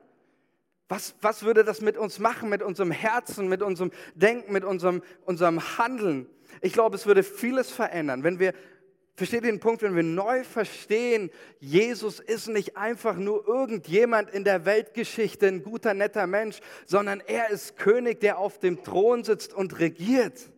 Was, 0.89 1.17
was 1.23 1.43
würde 1.43 1.65
das 1.65 1.81
mit 1.81 1.97
uns 1.97 2.19
machen, 2.19 2.51
mit 2.51 2.63
unserem 2.63 2.91
Herzen, 2.91 3.49
mit 3.49 3.63
unserem 3.63 3.91
Denken, 4.15 4.53
mit 4.53 4.65
unserem, 4.65 5.03
unserem 5.25 5.79
Handeln? 5.79 6.27
Ich 6.61 6.73
glaube, 6.73 6.95
es 6.95 7.07
würde 7.07 7.23
vieles 7.23 7.71
verändern, 7.71 8.23
wenn 8.23 8.39
wir 8.39 8.53
Versteht 9.17 9.45
ihr 9.45 9.53
den 9.53 9.61
Punkt, 9.61 9.83
wenn 9.83 9.95
wir 9.95 10.03
neu 10.03 10.43
verstehen, 10.43 11.31
Jesus 11.61 12.19
ist 12.19 12.49
nicht 12.49 12.77
einfach 12.77 13.15
nur 13.15 13.47
irgendjemand 13.47 14.29
in 14.31 14.43
der 14.43 14.65
Weltgeschichte, 14.65 15.47
ein 15.47 15.63
guter, 15.63 15.95
netter 15.95 16.27
Mensch, 16.27 16.59
sondern 16.85 17.21
er 17.21 17.51
ist 17.51 17.77
König, 17.77 18.19
der 18.21 18.39
auf 18.39 18.59
dem 18.59 18.83
Thron 18.83 19.23
sitzt 19.23 19.55
und 19.55 19.79
regiert. 19.79 20.51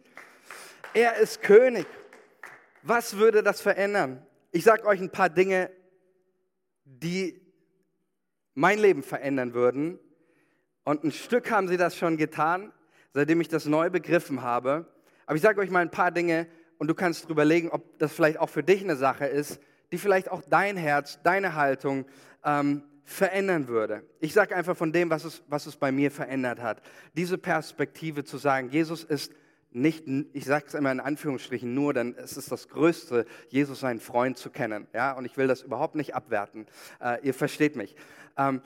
Er 0.94 1.16
ist 1.16 1.42
König. 1.42 1.86
Was 2.82 3.18
würde 3.18 3.42
das 3.42 3.60
verändern? 3.60 4.24
Ich 4.52 4.64
sage 4.64 4.86
euch 4.86 5.00
ein 5.00 5.10
paar 5.10 5.28
Dinge, 5.28 5.70
die 6.84 7.38
mein 8.54 8.78
Leben 8.78 9.02
verändern 9.02 9.52
würden. 9.52 9.98
Und 10.84 11.04
ein 11.04 11.12
Stück 11.12 11.50
haben 11.50 11.68
sie 11.68 11.76
das 11.76 11.94
schon 11.94 12.16
getan, 12.16 12.72
seitdem 13.12 13.42
ich 13.42 13.48
das 13.48 13.66
neu 13.66 13.90
begriffen 13.90 14.40
habe. 14.40 14.86
Aber 15.26 15.36
ich 15.36 15.42
sage 15.42 15.60
euch 15.60 15.68
mal 15.68 15.80
ein 15.80 15.90
paar 15.90 16.10
Dinge, 16.10 16.46
und 16.78 16.88
du 16.88 16.94
kannst 16.94 17.28
überlegen, 17.30 17.70
ob 17.70 17.98
das 17.98 18.12
vielleicht 18.12 18.38
auch 18.38 18.48
für 18.48 18.62
dich 18.62 18.82
eine 18.82 18.96
Sache 18.96 19.26
ist, 19.26 19.60
die 19.92 19.98
vielleicht 19.98 20.30
auch 20.30 20.42
dein 20.48 20.76
Herz, 20.76 21.20
deine 21.22 21.54
Haltung 21.54 22.06
ähm, 22.44 22.82
verändern 23.04 23.68
würde. 23.68 24.02
Ich 24.20 24.32
sage 24.32 24.54
einfach 24.56 24.76
von 24.76 24.92
dem, 24.92 25.10
was 25.10 25.24
es, 25.24 25.42
was 25.48 25.66
es 25.66 25.76
bei 25.76 25.92
mir 25.92 26.10
verändert 26.10 26.60
hat. 26.60 26.82
Diese 27.14 27.38
Perspektive 27.38 28.24
zu 28.24 28.36
sagen, 28.36 28.70
Jesus 28.70 29.04
ist 29.04 29.32
nicht, 29.70 30.04
ich 30.32 30.44
sage 30.44 30.64
es 30.66 30.74
immer 30.74 30.90
in 30.90 31.00
Anführungsstrichen 31.00 31.72
nur, 31.72 31.92
denn 31.94 32.16
es 32.16 32.36
ist 32.36 32.50
das 32.50 32.68
Größte, 32.68 33.26
Jesus 33.48 33.80
seinen 33.80 34.00
Freund 34.00 34.38
zu 34.38 34.50
kennen. 34.50 34.86
Ja? 34.92 35.12
Und 35.12 35.24
ich 35.24 35.36
will 35.36 35.46
das 35.46 35.62
überhaupt 35.62 35.94
nicht 35.94 36.14
abwerten. 36.14 36.66
Äh, 37.00 37.24
ihr 37.24 37.34
versteht 37.34 37.76
mich. 37.76 37.94
Ähm, 38.36 38.62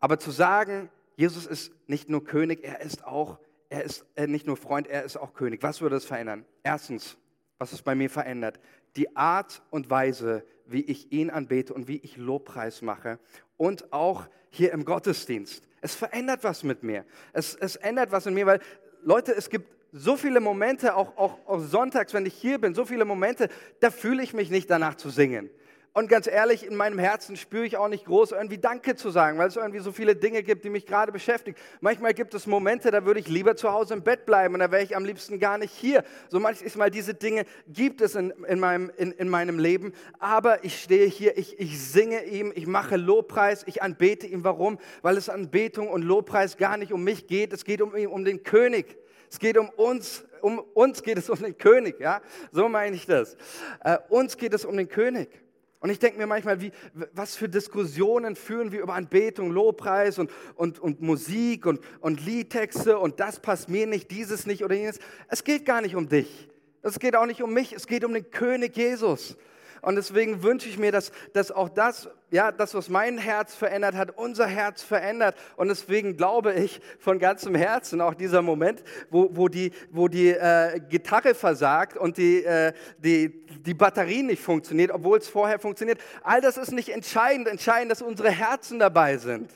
aber 0.00 0.18
zu 0.18 0.30
sagen, 0.30 0.88
Jesus 1.16 1.46
ist 1.46 1.72
nicht 1.86 2.08
nur 2.08 2.24
König, 2.24 2.64
er 2.64 2.80
ist 2.80 3.04
auch, 3.04 3.38
er 3.68 3.84
ist 3.84 4.04
nicht 4.18 4.46
nur 4.46 4.56
Freund, 4.56 4.86
er 4.86 5.04
ist 5.04 5.16
auch 5.16 5.32
König. 5.34 5.62
Was 5.62 5.80
würde 5.80 5.96
das 5.96 6.04
verändern? 6.04 6.44
Erstens, 6.62 7.16
was 7.58 7.72
es 7.72 7.82
bei 7.82 7.94
mir 7.94 8.10
verändert. 8.10 8.60
Die 8.96 9.16
Art 9.16 9.62
und 9.70 9.90
Weise, 9.90 10.44
wie 10.66 10.82
ich 10.82 11.12
ihn 11.12 11.30
anbete 11.30 11.74
und 11.74 11.88
wie 11.88 11.98
ich 11.98 12.16
Lobpreis 12.16 12.82
mache 12.82 13.18
und 13.56 13.92
auch 13.92 14.26
hier 14.50 14.72
im 14.72 14.84
Gottesdienst. 14.84 15.64
Es 15.80 15.94
verändert 15.94 16.44
was 16.44 16.62
mit 16.62 16.82
mir. 16.82 17.04
Es, 17.32 17.54
es 17.54 17.76
ändert 17.76 18.10
was 18.12 18.26
in 18.26 18.34
mir, 18.34 18.46
weil 18.46 18.60
Leute, 19.02 19.32
es 19.32 19.50
gibt 19.50 19.70
so 19.92 20.16
viele 20.16 20.40
Momente, 20.40 20.96
auch, 20.96 21.16
auch, 21.16 21.38
auch 21.46 21.60
sonntags, 21.60 22.12
wenn 22.12 22.26
ich 22.26 22.34
hier 22.34 22.58
bin, 22.58 22.74
so 22.74 22.84
viele 22.84 23.04
Momente, 23.04 23.48
da 23.80 23.90
fühle 23.90 24.22
ich 24.22 24.34
mich 24.34 24.50
nicht 24.50 24.68
danach 24.68 24.96
zu 24.96 25.10
singen. 25.10 25.50
Und 25.96 26.10
ganz 26.10 26.26
ehrlich, 26.26 26.66
in 26.66 26.76
meinem 26.76 26.98
Herzen 26.98 27.36
spüre 27.36 27.64
ich 27.64 27.78
auch 27.78 27.88
nicht 27.88 28.04
groß, 28.04 28.32
irgendwie 28.32 28.58
Danke 28.58 28.96
zu 28.96 29.08
sagen, 29.08 29.38
weil 29.38 29.48
es 29.48 29.56
irgendwie 29.56 29.78
so 29.78 29.92
viele 29.92 30.14
Dinge 30.14 30.42
gibt, 30.42 30.62
die 30.66 30.68
mich 30.68 30.84
gerade 30.84 31.10
beschäftigen. 31.10 31.56
Manchmal 31.80 32.12
gibt 32.12 32.34
es 32.34 32.46
Momente, 32.46 32.90
da 32.90 33.06
würde 33.06 33.18
ich 33.18 33.28
lieber 33.28 33.56
zu 33.56 33.72
Hause 33.72 33.94
im 33.94 34.02
Bett 34.02 34.26
bleiben 34.26 34.52
und 34.52 34.60
da 34.60 34.70
wäre 34.70 34.82
ich 34.82 34.94
am 34.94 35.06
liebsten 35.06 35.38
gar 35.38 35.56
nicht 35.56 35.72
hier. 35.72 36.04
So 36.28 36.38
manchmal 36.38 36.90
diese 36.90 37.14
Dinge 37.14 37.46
gibt 37.66 38.02
es 38.02 38.14
in, 38.14 38.28
in, 38.46 38.60
meinem, 38.60 38.92
in, 38.98 39.10
in 39.12 39.30
meinem 39.30 39.58
Leben. 39.58 39.94
Aber 40.18 40.62
ich 40.66 40.82
stehe 40.82 41.06
hier, 41.06 41.38
ich, 41.38 41.58
ich 41.58 41.80
singe 41.80 42.24
ihm, 42.24 42.52
ich 42.54 42.66
mache 42.66 42.96
Lobpreis, 42.96 43.62
ich 43.66 43.82
anbete 43.82 44.26
ihm. 44.26 44.44
Warum? 44.44 44.78
Weil 45.00 45.16
es 45.16 45.30
Anbetung 45.30 45.88
und 45.88 46.02
Lobpreis 46.02 46.58
gar 46.58 46.76
nicht 46.76 46.92
um 46.92 47.04
mich 47.04 47.26
geht. 47.26 47.54
Es 47.54 47.64
geht 47.64 47.80
um, 47.80 47.94
um 47.94 48.22
den 48.22 48.42
König. 48.42 48.98
Es 49.30 49.38
geht 49.38 49.56
um 49.56 49.70
uns, 49.70 50.26
um 50.42 50.58
uns 50.74 51.02
geht 51.02 51.16
es 51.16 51.30
um 51.30 51.38
den 51.38 51.56
König, 51.56 51.98
ja? 52.00 52.20
So 52.52 52.68
meine 52.68 52.96
ich 52.96 53.06
das. 53.06 53.34
Äh, 53.82 53.96
uns 54.10 54.36
geht 54.36 54.52
es 54.52 54.66
um 54.66 54.76
den 54.76 54.88
König. 54.88 55.45
Und 55.86 55.92
ich 55.92 56.00
denke 56.00 56.18
mir 56.18 56.26
manchmal, 56.26 56.60
wie, 56.60 56.72
was 57.12 57.36
für 57.36 57.48
Diskussionen 57.48 58.34
führen 58.34 58.72
wir 58.72 58.82
über 58.82 58.94
Anbetung, 58.94 59.52
Lobpreis 59.52 60.18
und, 60.18 60.32
und, 60.56 60.80
und 60.80 61.00
Musik 61.00 61.64
und, 61.64 61.78
und 62.00 62.26
Liedtexte 62.26 62.98
und 62.98 63.20
das 63.20 63.38
passt 63.38 63.68
mir 63.68 63.86
nicht, 63.86 64.10
dieses 64.10 64.46
nicht 64.46 64.64
oder 64.64 64.74
jenes. 64.74 64.98
Es 65.28 65.44
geht 65.44 65.64
gar 65.64 65.80
nicht 65.82 65.94
um 65.94 66.08
dich. 66.08 66.48
Es 66.82 66.98
geht 66.98 67.14
auch 67.14 67.26
nicht 67.26 67.40
um 67.40 67.54
mich, 67.54 67.72
es 67.72 67.86
geht 67.86 68.04
um 68.04 68.12
den 68.12 68.32
König 68.32 68.76
Jesus. 68.76 69.36
Und 69.82 69.96
deswegen 69.96 70.42
wünsche 70.42 70.68
ich 70.68 70.78
mir, 70.78 70.92
dass, 70.92 71.12
dass 71.32 71.50
auch 71.50 71.68
das, 71.68 72.08
ja, 72.30 72.52
das, 72.52 72.74
was 72.74 72.88
mein 72.88 73.18
Herz 73.18 73.54
verändert 73.54 73.94
hat, 73.94 74.16
unser 74.16 74.46
Herz 74.46 74.82
verändert. 74.82 75.36
Und 75.56 75.68
deswegen 75.68 76.16
glaube 76.16 76.54
ich 76.54 76.80
von 76.98 77.18
ganzem 77.18 77.54
Herzen, 77.54 78.00
auch 78.00 78.14
dieser 78.14 78.42
Moment, 78.42 78.82
wo, 79.10 79.28
wo 79.32 79.48
die, 79.48 79.72
wo 79.90 80.08
die 80.08 80.30
äh, 80.30 80.80
Gitarre 80.88 81.34
versagt 81.34 81.96
und 81.96 82.16
die, 82.16 82.44
äh, 82.44 82.72
die, 82.98 83.44
die 83.60 83.74
Batterie 83.74 84.22
nicht 84.22 84.42
funktioniert, 84.42 84.90
obwohl 84.90 85.18
es 85.18 85.28
vorher 85.28 85.58
funktioniert. 85.58 86.00
All 86.22 86.40
das 86.40 86.56
ist 86.56 86.72
nicht 86.72 86.88
entscheidend. 86.88 87.48
Entscheidend, 87.48 87.90
dass 87.92 88.02
unsere 88.02 88.30
Herzen 88.30 88.78
dabei 88.78 89.16
sind. 89.18 89.50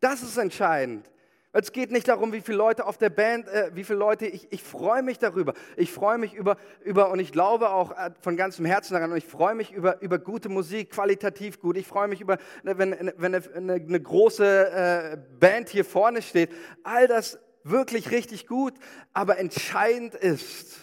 Das 0.00 0.22
ist 0.22 0.36
entscheidend. 0.36 1.10
Es 1.58 1.72
geht 1.72 1.90
nicht 1.90 2.06
darum, 2.08 2.34
wie 2.34 2.42
viele 2.42 2.58
Leute 2.58 2.86
auf 2.86 2.98
der 2.98 3.08
Band, 3.08 3.48
äh, 3.48 3.70
wie 3.72 3.82
viele 3.82 3.98
Leute, 3.98 4.26
ich, 4.26 4.52
ich 4.52 4.62
freue 4.62 5.02
mich 5.02 5.18
darüber. 5.18 5.54
Ich 5.76 5.90
freue 5.90 6.18
mich 6.18 6.34
über, 6.34 6.58
über, 6.84 7.10
und 7.10 7.18
ich 7.18 7.32
glaube 7.32 7.70
auch 7.70 7.92
äh, 7.92 8.10
von 8.20 8.36
ganzem 8.36 8.66
Herzen 8.66 8.92
daran, 8.92 9.10
und 9.10 9.16
ich 9.16 9.24
freue 9.24 9.54
mich 9.54 9.72
über, 9.72 10.02
über 10.02 10.18
gute 10.18 10.50
Musik, 10.50 10.90
qualitativ 10.90 11.58
gut. 11.58 11.78
Ich 11.78 11.86
freue 11.86 12.08
mich 12.08 12.20
über, 12.20 12.36
ne, 12.62 12.76
wenn, 12.76 13.12
wenn 13.16 13.34
eine, 13.34 13.54
eine, 13.54 13.72
eine 13.74 14.00
große 14.00 14.70
äh, 14.70 15.18
Band 15.40 15.70
hier 15.70 15.86
vorne 15.86 16.20
steht. 16.20 16.50
All 16.82 17.08
das 17.08 17.38
wirklich 17.62 18.10
richtig 18.10 18.46
gut, 18.46 18.74
aber 19.14 19.38
entscheidend 19.38 20.14
ist, 20.14 20.78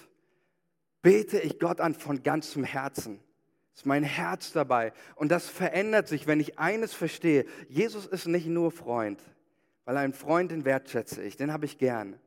bete 1.04 1.40
ich 1.40 1.60
Gott 1.60 1.82
an 1.82 1.94
von 1.94 2.24
ganzem 2.24 2.64
Herzen. 2.64 3.20
ist 3.76 3.86
mein 3.86 4.04
Herz 4.04 4.52
dabei. 4.52 4.92
Und 5.14 5.32
das 5.32 5.48
verändert 5.48 6.08
sich, 6.08 6.26
wenn 6.26 6.40
ich 6.40 6.58
eines 6.58 6.96
verstehe. 6.96 7.46
Jesus 7.70 8.08
ist 8.08 8.26
nicht 8.26 8.48
nur 8.48 8.72
Freund, 8.72 9.22
weil 9.86 9.98
ein 9.98 10.13
Freund, 10.13 10.52
den 10.52 10.65
wertschätze 10.65 11.22
ich, 11.24 11.38
den 11.38 11.52
habe 11.52 11.65
ich 11.65 11.78
gern. 11.78 12.19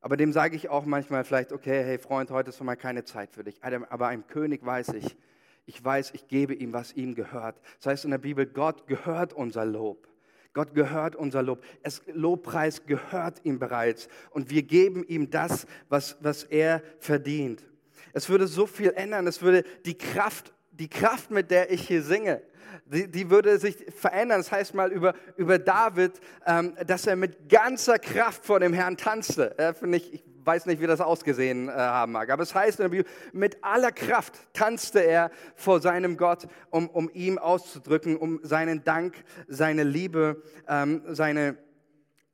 Aber 0.00 0.16
dem 0.16 0.32
sage 0.32 0.56
ich 0.56 0.68
auch 0.68 0.84
manchmal 0.84 1.24
vielleicht, 1.24 1.52
okay, 1.52 1.84
hey 1.84 1.98
Freund, 1.98 2.30
heute 2.30 2.50
ist 2.50 2.60
mal 2.60 2.76
keine 2.76 3.04
Zeit 3.04 3.30
für 3.32 3.44
dich. 3.44 3.62
Aber 3.62 4.08
einem 4.08 4.26
König 4.26 4.64
weiß 4.64 4.94
ich, 4.94 5.16
ich 5.64 5.82
weiß, 5.82 6.10
ich 6.14 6.26
gebe 6.26 6.54
ihm, 6.54 6.72
was 6.72 6.92
ihm 6.92 7.14
gehört. 7.14 7.60
Das 7.78 7.86
heißt 7.86 8.04
in 8.04 8.10
der 8.10 8.18
Bibel, 8.18 8.46
Gott 8.46 8.86
gehört 8.88 9.32
unser 9.32 9.64
Lob. 9.64 10.08
Gott 10.54 10.74
gehört 10.74 11.16
unser 11.16 11.42
Lob. 11.42 11.64
Es, 11.82 12.02
Lobpreis 12.12 12.84
gehört 12.84 13.40
ihm 13.44 13.58
bereits. 13.58 14.08
Und 14.30 14.50
wir 14.50 14.62
geben 14.64 15.04
ihm 15.04 15.30
das, 15.30 15.66
was, 15.88 16.16
was 16.20 16.42
er 16.42 16.82
verdient. 16.98 17.64
Es 18.12 18.28
würde 18.28 18.46
so 18.46 18.66
viel 18.66 18.90
ändern. 18.90 19.26
Es 19.26 19.40
würde 19.40 19.64
die 19.86 19.96
Kraft, 19.96 20.52
die 20.82 20.88
Kraft, 20.88 21.30
mit 21.30 21.52
der 21.52 21.70
ich 21.70 21.86
hier 21.86 22.02
singe, 22.02 22.42
die, 22.86 23.08
die 23.08 23.30
würde 23.30 23.56
sich 23.60 23.76
verändern. 23.96 24.40
Das 24.40 24.50
heißt 24.50 24.74
mal 24.74 24.90
über, 24.90 25.14
über 25.36 25.60
David, 25.60 26.20
ähm, 26.44 26.76
dass 26.84 27.06
er 27.06 27.14
mit 27.14 27.48
ganzer 27.48 28.00
Kraft 28.00 28.44
vor 28.44 28.58
dem 28.58 28.72
Herrn 28.72 28.96
tanzte. 28.96 29.56
Äh, 29.60 29.74
ich, 29.94 30.12
ich 30.12 30.24
weiß 30.44 30.66
nicht, 30.66 30.82
wie 30.82 30.88
das 30.88 31.00
ausgesehen 31.00 31.68
äh, 31.68 31.72
haben 31.72 32.10
mag. 32.10 32.30
Aber 32.30 32.42
es 32.42 32.52
heißt 32.52 32.80
in 32.80 32.82
der 32.82 32.88
Bibel, 32.88 33.06
mit 33.32 33.62
aller 33.62 33.92
Kraft 33.92 34.34
tanzte 34.54 34.98
er 34.98 35.30
vor 35.54 35.80
seinem 35.80 36.16
Gott, 36.16 36.48
um, 36.70 36.90
um 36.90 37.08
ihm 37.14 37.38
auszudrücken, 37.38 38.16
um 38.16 38.40
seinen 38.42 38.82
Dank, 38.82 39.14
seine 39.46 39.84
Liebe, 39.84 40.42
ähm, 40.66 41.02
seine, 41.06 41.58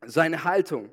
seine 0.07 0.45
Haltung. 0.45 0.89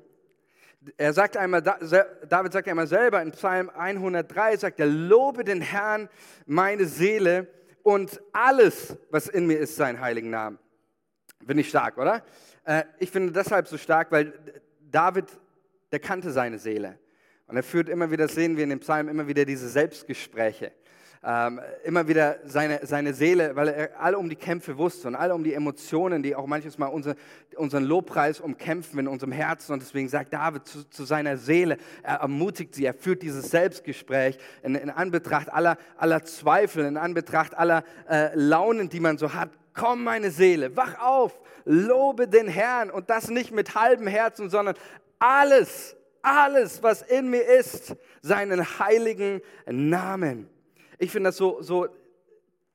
Er 0.96 1.12
sagt 1.12 1.36
einmal, 1.36 1.62
David 1.62 2.52
sagt 2.52 2.68
einmal 2.68 2.86
selber 2.86 3.20
in 3.22 3.32
Psalm 3.32 3.70
103, 3.70 4.56
sagt 4.56 4.80
er, 4.80 4.86
lobe 4.86 5.44
den 5.44 5.60
Herrn 5.60 6.08
meine 6.46 6.86
Seele 6.86 7.48
und 7.82 8.20
alles, 8.32 8.96
was 9.10 9.28
in 9.28 9.46
mir 9.46 9.58
ist, 9.58 9.76
seinen 9.76 10.00
heiligen 10.00 10.30
Namen. 10.30 10.58
Bin 11.44 11.58
ich 11.58 11.68
stark, 11.68 11.98
oder? 11.98 12.22
Äh, 12.64 12.84
ich 12.98 13.10
finde 13.10 13.32
deshalb 13.32 13.68
so 13.68 13.78
stark, 13.78 14.10
weil 14.10 14.32
David, 14.80 15.26
der 15.92 16.00
kannte 16.00 16.30
seine 16.30 16.58
Seele. 16.58 16.98
Und 17.46 17.56
er 17.56 17.62
führt 17.62 17.88
immer 17.88 18.10
wieder, 18.10 18.26
das 18.26 18.34
sehen 18.34 18.56
wir 18.56 18.64
in 18.64 18.70
dem 18.70 18.80
Psalm, 18.80 19.08
immer 19.08 19.28
wieder 19.28 19.44
diese 19.44 19.68
Selbstgespräche. 19.68 20.72
Ähm, 21.28 21.60
immer 21.82 22.06
wieder 22.06 22.36
seine, 22.44 22.86
seine 22.86 23.12
Seele, 23.12 23.56
weil 23.56 23.66
er 23.66 24.00
alle 24.00 24.16
um 24.16 24.28
die 24.28 24.36
Kämpfe 24.36 24.78
wusste 24.78 25.08
und 25.08 25.16
alle 25.16 25.34
um 25.34 25.42
die 25.42 25.54
Emotionen, 25.54 26.22
die 26.22 26.36
auch 26.36 26.46
manches 26.46 26.78
Mal 26.78 26.86
unser, 26.86 27.16
unseren 27.56 27.82
Lobpreis 27.82 28.38
umkämpfen 28.38 29.00
in 29.00 29.08
unserem 29.08 29.32
Herzen. 29.32 29.72
Und 29.72 29.82
deswegen 29.82 30.08
sagt 30.08 30.32
David 30.32 30.68
zu, 30.68 30.88
zu 30.88 31.04
seiner 31.04 31.36
Seele, 31.36 31.78
er 32.04 32.18
ermutigt 32.18 32.76
sie, 32.76 32.84
er 32.84 32.94
führt 32.94 33.22
dieses 33.22 33.50
Selbstgespräch 33.50 34.38
in, 34.62 34.76
in 34.76 34.88
Anbetracht 34.88 35.52
aller, 35.52 35.78
aller 35.96 36.22
Zweifel, 36.22 36.84
in 36.84 36.96
Anbetracht 36.96 37.58
aller 37.58 37.82
äh, 38.08 38.30
Launen, 38.34 38.88
die 38.88 39.00
man 39.00 39.18
so 39.18 39.34
hat. 39.34 39.50
Komm, 39.74 40.04
meine 40.04 40.30
Seele, 40.30 40.76
wach 40.76 41.00
auf, 41.00 41.40
lobe 41.64 42.28
den 42.28 42.46
Herrn 42.46 42.88
und 42.88 43.10
das 43.10 43.30
nicht 43.30 43.50
mit 43.50 43.74
halbem 43.74 44.06
Herzen, 44.06 44.48
sondern 44.48 44.76
alles, 45.18 45.96
alles, 46.22 46.84
was 46.84 47.02
in 47.02 47.30
mir 47.30 47.42
ist, 47.42 47.96
seinen 48.22 48.78
heiligen 48.78 49.40
Namen. 49.66 50.48
Ich 50.98 51.10
finde 51.10 51.28
das 51.28 51.36
so, 51.36 51.60
so 51.62 51.88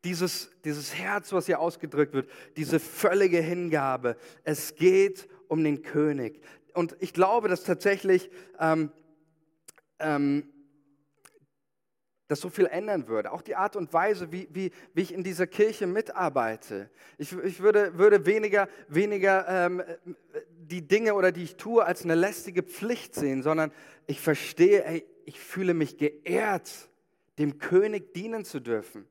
dieses, 0.03 0.49
dieses 0.63 0.95
Herz, 0.95 1.31
was 1.31 1.45
hier 1.45 1.59
ausgedrückt 1.59 2.13
wird, 2.13 2.29
diese 2.57 2.79
völlige 2.79 3.39
Hingabe. 3.39 4.17
Es 4.43 4.75
geht 4.75 5.27
um 5.47 5.63
den 5.63 5.81
König. 5.81 6.41
Und 6.73 6.95
ich 6.99 7.13
glaube, 7.13 7.49
dass 7.49 7.63
tatsächlich 7.63 8.29
ähm, 8.59 8.91
ähm, 9.99 10.51
das 12.27 12.39
so 12.39 12.49
viel 12.49 12.67
ändern 12.67 13.07
würde. 13.07 13.31
Auch 13.33 13.41
die 13.41 13.57
Art 13.57 13.75
und 13.75 13.91
Weise, 13.91 14.31
wie, 14.31 14.47
wie, 14.51 14.71
wie 14.93 15.01
ich 15.01 15.13
in 15.13 15.21
dieser 15.21 15.47
Kirche 15.47 15.85
mitarbeite. 15.85 16.89
Ich, 17.17 17.33
ich 17.33 17.59
würde, 17.59 17.97
würde 17.97 18.25
weniger, 18.25 18.69
weniger 18.87 19.65
ähm, 19.65 19.83
die 20.47 20.87
Dinge 20.87 21.13
oder 21.13 21.33
die 21.33 21.43
ich 21.43 21.57
tue 21.57 21.83
als 21.85 22.05
eine 22.05 22.15
lästige 22.15 22.63
Pflicht 22.63 23.15
sehen, 23.15 23.43
sondern 23.43 23.73
ich 24.07 24.21
verstehe, 24.21 24.85
ey, 24.85 25.05
ich 25.25 25.41
fühle 25.41 25.73
mich 25.73 25.97
geehrt, 25.97 26.89
dem 27.39 27.57
König 27.57 28.13
dienen 28.13 28.45
zu 28.45 28.59
dürfen. 28.59 29.07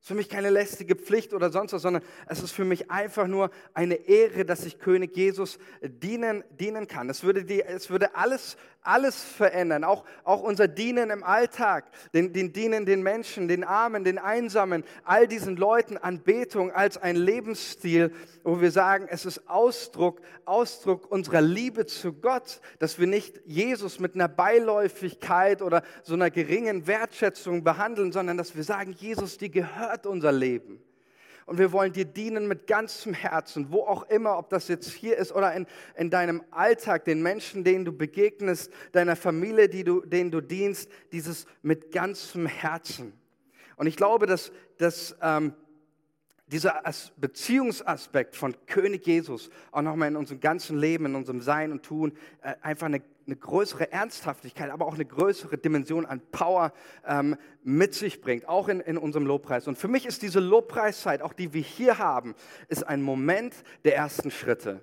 Es 0.00 0.04
ist 0.04 0.08
für 0.08 0.14
mich 0.14 0.30
keine 0.30 0.48
lästige 0.48 0.96
Pflicht 0.96 1.34
oder 1.34 1.50
sonst 1.50 1.74
was, 1.74 1.82
sondern 1.82 2.02
es 2.26 2.42
ist 2.42 2.52
für 2.52 2.64
mich 2.64 2.90
einfach 2.90 3.26
nur 3.26 3.50
eine 3.74 3.96
Ehre, 3.96 4.46
dass 4.46 4.64
ich 4.64 4.78
König 4.78 5.14
Jesus 5.14 5.58
dienen, 5.82 6.42
dienen 6.58 6.88
kann. 6.88 7.10
Es 7.10 7.22
würde, 7.22 7.44
die, 7.44 7.62
es 7.62 7.90
würde 7.90 8.14
alles 8.14 8.56
alles 8.82 9.22
verändern, 9.22 9.84
auch, 9.84 10.04
auch 10.24 10.42
unser 10.42 10.66
Dienen 10.66 11.10
im 11.10 11.22
Alltag, 11.22 11.84
den, 12.14 12.32
den 12.32 12.52
Dienen 12.52 12.86
den 12.86 13.02
Menschen, 13.02 13.46
den 13.46 13.62
Armen, 13.62 14.04
den 14.04 14.18
Einsamen, 14.18 14.84
all 15.04 15.28
diesen 15.28 15.56
Leuten 15.56 15.98
Anbetung 15.98 16.72
als 16.72 16.96
ein 16.96 17.16
Lebensstil, 17.16 18.12
wo 18.42 18.60
wir 18.60 18.70
sagen, 18.70 19.06
es 19.10 19.26
ist 19.26 19.48
Ausdruck, 19.50 20.22
Ausdruck 20.46 21.10
unserer 21.10 21.42
Liebe 21.42 21.84
zu 21.84 22.14
Gott, 22.14 22.60
dass 22.78 22.98
wir 22.98 23.06
nicht 23.06 23.40
Jesus 23.44 24.00
mit 24.00 24.14
einer 24.14 24.28
Beiläufigkeit 24.28 25.60
oder 25.60 25.82
so 26.02 26.14
einer 26.14 26.30
geringen 26.30 26.86
Wertschätzung 26.86 27.62
behandeln, 27.62 28.12
sondern 28.12 28.38
dass 28.38 28.56
wir 28.56 28.64
sagen, 28.64 28.92
Jesus, 28.92 29.36
dir 29.36 29.50
gehört 29.50 29.89
unser 30.06 30.32
Leben 30.32 30.82
und 31.50 31.58
wir 31.58 31.72
wollen 31.72 31.92
dir 31.92 32.04
dienen 32.04 32.46
mit 32.46 32.68
ganzem 32.68 33.12
Herzen, 33.12 33.72
wo 33.72 33.80
auch 33.80 34.04
immer, 34.04 34.38
ob 34.38 34.50
das 34.50 34.68
jetzt 34.68 34.88
hier 34.92 35.16
ist 35.16 35.32
oder 35.32 35.52
in, 35.52 35.66
in 35.96 36.08
deinem 36.08 36.44
Alltag, 36.52 37.04
den 37.04 37.22
Menschen, 37.22 37.64
denen 37.64 37.84
du 37.84 37.90
begegnest, 37.90 38.72
deiner 38.92 39.16
Familie, 39.16 39.68
die 39.68 39.82
du, 39.82 40.00
denen 40.02 40.30
du 40.30 40.40
dienst, 40.40 40.88
dieses 41.10 41.46
mit 41.62 41.90
ganzem 41.90 42.46
Herzen. 42.46 43.12
Und 43.74 43.88
ich 43.88 43.96
glaube, 43.96 44.26
dass, 44.26 44.52
dass 44.78 45.16
ähm, 45.20 45.54
dieser 46.46 46.84
Beziehungsaspekt 47.16 48.36
von 48.36 48.54
König 48.66 49.04
Jesus 49.04 49.50
auch 49.72 49.82
nochmal 49.82 50.06
in 50.06 50.14
unserem 50.14 50.38
ganzen 50.38 50.78
Leben, 50.78 51.06
in 51.06 51.16
unserem 51.16 51.40
Sein 51.40 51.72
und 51.72 51.82
Tun 51.82 52.12
äh, 52.42 52.54
einfach 52.62 52.86
eine 52.86 53.02
eine 53.30 53.36
größere 53.36 53.92
Ernsthaftigkeit, 53.92 54.70
aber 54.70 54.86
auch 54.86 54.94
eine 54.94 55.04
größere 55.04 55.56
Dimension 55.56 56.04
an 56.04 56.20
Power 56.32 56.72
ähm, 57.06 57.36
mit 57.62 57.94
sich 57.94 58.20
bringt, 58.20 58.48
auch 58.48 58.68
in, 58.68 58.80
in 58.80 58.98
unserem 58.98 59.24
Lobpreis. 59.24 59.68
Und 59.68 59.78
für 59.78 59.88
mich 59.88 60.04
ist 60.04 60.22
diese 60.22 60.40
Lobpreiszeit, 60.40 61.22
auch 61.22 61.32
die 61.32 61.52
wir 61.54 61.62
hier 61.62 61.98
haben, 61.98 62.34
ist 62.68 62.82
ein 62.82 63.02
Moment 63.02 63.54
der 63.84 63.94
ersten 63.94 64.30
Schritte 64.30 64.82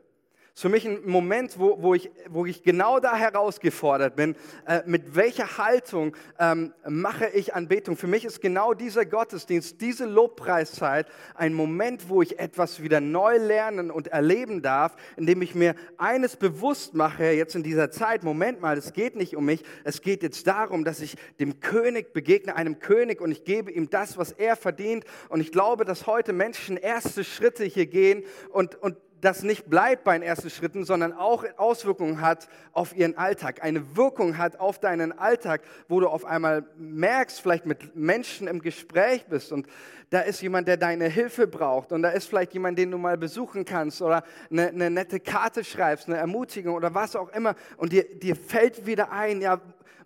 ist 0.57 0.63
für 0.63 0.69
mich 0.69 0.87
ein 0.87 1.07
Moment, 1.07 1.59
wo, 1.59 1.83
wo, 1.83 1.93
ich, 1.93 2.09
wo 2.29 2.47
ich 2.47 2.63
genau 2.63 2.99
da 2.99 3.15
herausgefordert 3.15 4.15
bin, 4.15 4.35
äh, 4.65 4.81
mit 4.87 5.15
welcher 5.15 5.59
Haltung 5.59 6.15
ähm, 6.39 6.73
mache 6.89 7.27
ich 7.27 7.53
Anbetung. 7.53 7.95
Für 7.95 8.07
mich 8.07 8.25
ist 8.25 8.41
genau 8.41 8.73
dieser 8.73 9.05
Gottesdienst, 9.05 9.79
diese 9.81 10.05
Lobpreiszeit 10.05 11.05
ein 11.35 11.53
Moment, 11.53 12.09
wo 12.09 12.23
ich 12.23 12.39
etwas 12.39 12.81
wieder 12.81 13.01
neu 13.01 13.37
lernen 13.37 13.91
und 13.91 14.07
erleben 14.07 14.63
darf, 14.63 14.95
indem 15.15 15.43
ich 15.43 15.53
mir 15.53 15.75
eines 15.99 16.37
bewusst 16.37 16.95
mache, 16.95 17.25
jetzt 17.25 17.53
in 17.53 17.61
dieser 17.61 17.91
Zeit, 17.91 18.23
Moment 18.23 18.59
mal, 18.59 18.79
es 18.79 18.93
geht 18.93 19.15
nicht 19.15 19.35
um 19.35 19.45
mich, 19.45 19.63
es 19.83 20.01
geht 20.01 20.23
jetzt 20.23 20.47
darum, 20.47 20.83
dass 20.83 21.01
ich 21.01 21.17
dem 21.39 21.59
König 21.59 22.13
begegne, 22.13 22.55
einem 22.55 22.79
König 22.79 23.21
und 23.21 23.29
ich 23.29 23.43
gebe 23.43 23.71
ihm 23.71 23.91
das, 23.91 24.17
was 24.17 24.31
er 24.31 24.55
verdient. 24.55 25.05
Und 25.29 25.39
ich 25.39 25.51
glaube, 25.51 25.85
dass 25.85 26.07
heute 26.07 26.33
Menschen 26.33 26.77
erste 26.77 27.23
Schritte 27.23 27.63
hier 27.63 27.85
gehen 27.85 28.23
und, 28.49 28.73
und 28.81 28.97
das 29.21 29.43
nicht 29.43 29.69
bleibt 29.69 30.03
bei 30.03 30.17
den 30.17 30.21
ersten 30.21 30.49
Schritten, 30.49 30.85
sondern 30.85 31.13
auch 31.13 31.43
Auswirkungen 31.57 32.21
hat 32.21 32.47
auf 32.71 32.95
ihren 32.95 33.17
Alltag, 33.17 33.63
eine 33.63 33.95
Wirkung 33.95 34.37
hat 34.37 34.59
auf 34.59 34.79
deinen 34.79 35.17
Alltag, 35.17 35.61
wo 35.87 35.99
du 35.99 36.07
auf 36.07 36.25
einmal 36.25 36.65
merkst, 36.77 37.41
vielleicht 37.41 37.65
mit 37.65 37.95
Menschen 37.95 38.47
im 38.47 38.61
Gespräch 38.61 39.25
bist 39.25 39.51
und 39.51 39.67
da 40.09 40.21
ist 40.21 40.41
jemand, 40.41 40.67
der 40.67 40.77
deine 40.77 41.05
Hilfe 41.09 41.47
braucht 41.47 41.91
und 41.91 42.01
da 42.01 42.09
ist 42.09 42.27
vielleicht 42.27 42.53
jemand, 42.53 42.77
den 42.77 42.91
du 42.91 42.97
mal 42.97 43.17
besuchen 43.17 43.65
kannst 43.65 44.01
oder 44.01 44.23
eine, 44.49 44.69
eine 44.69 44.89
nette 44.89 45.19
Karte 45.19 45.63
schreibst, 45.63 46.07
eine 46.07 46.17
Ermutigung 46.17 46.75
oder 46.75 46.93
was 46.93 47.15
auch 47.15 47.29
immer 47.29 47.55
und 47.77 47.91
dir, 47.91 48.03
dir 48.03 48.35
fällt 48.35 48.85
wieder 48.85 49.11
ein, 49.11 49.41
ja, 49.41 49.59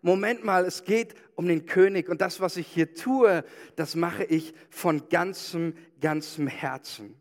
Moment 0.03 0.43
mal, 0.43 0.65
es 0.65 0.83
geht 0.83 1.13
um 1.35 1.47
den 1.47 1.67
König 1.67 2.09
und 2.09 2.21
das, 2.21 2.41
was 2.41 2.57
ich 2.57 2.65
hier 2.65 2.95
tue, 2.95 3.43
das 3.75 3.95
mache 3.95 4.23
ich 4.23 4.55
von 4.71 5.09
ganzem, 5.09 5.75
ganzem 5.99 6.47
Herzen. 6.47 7.20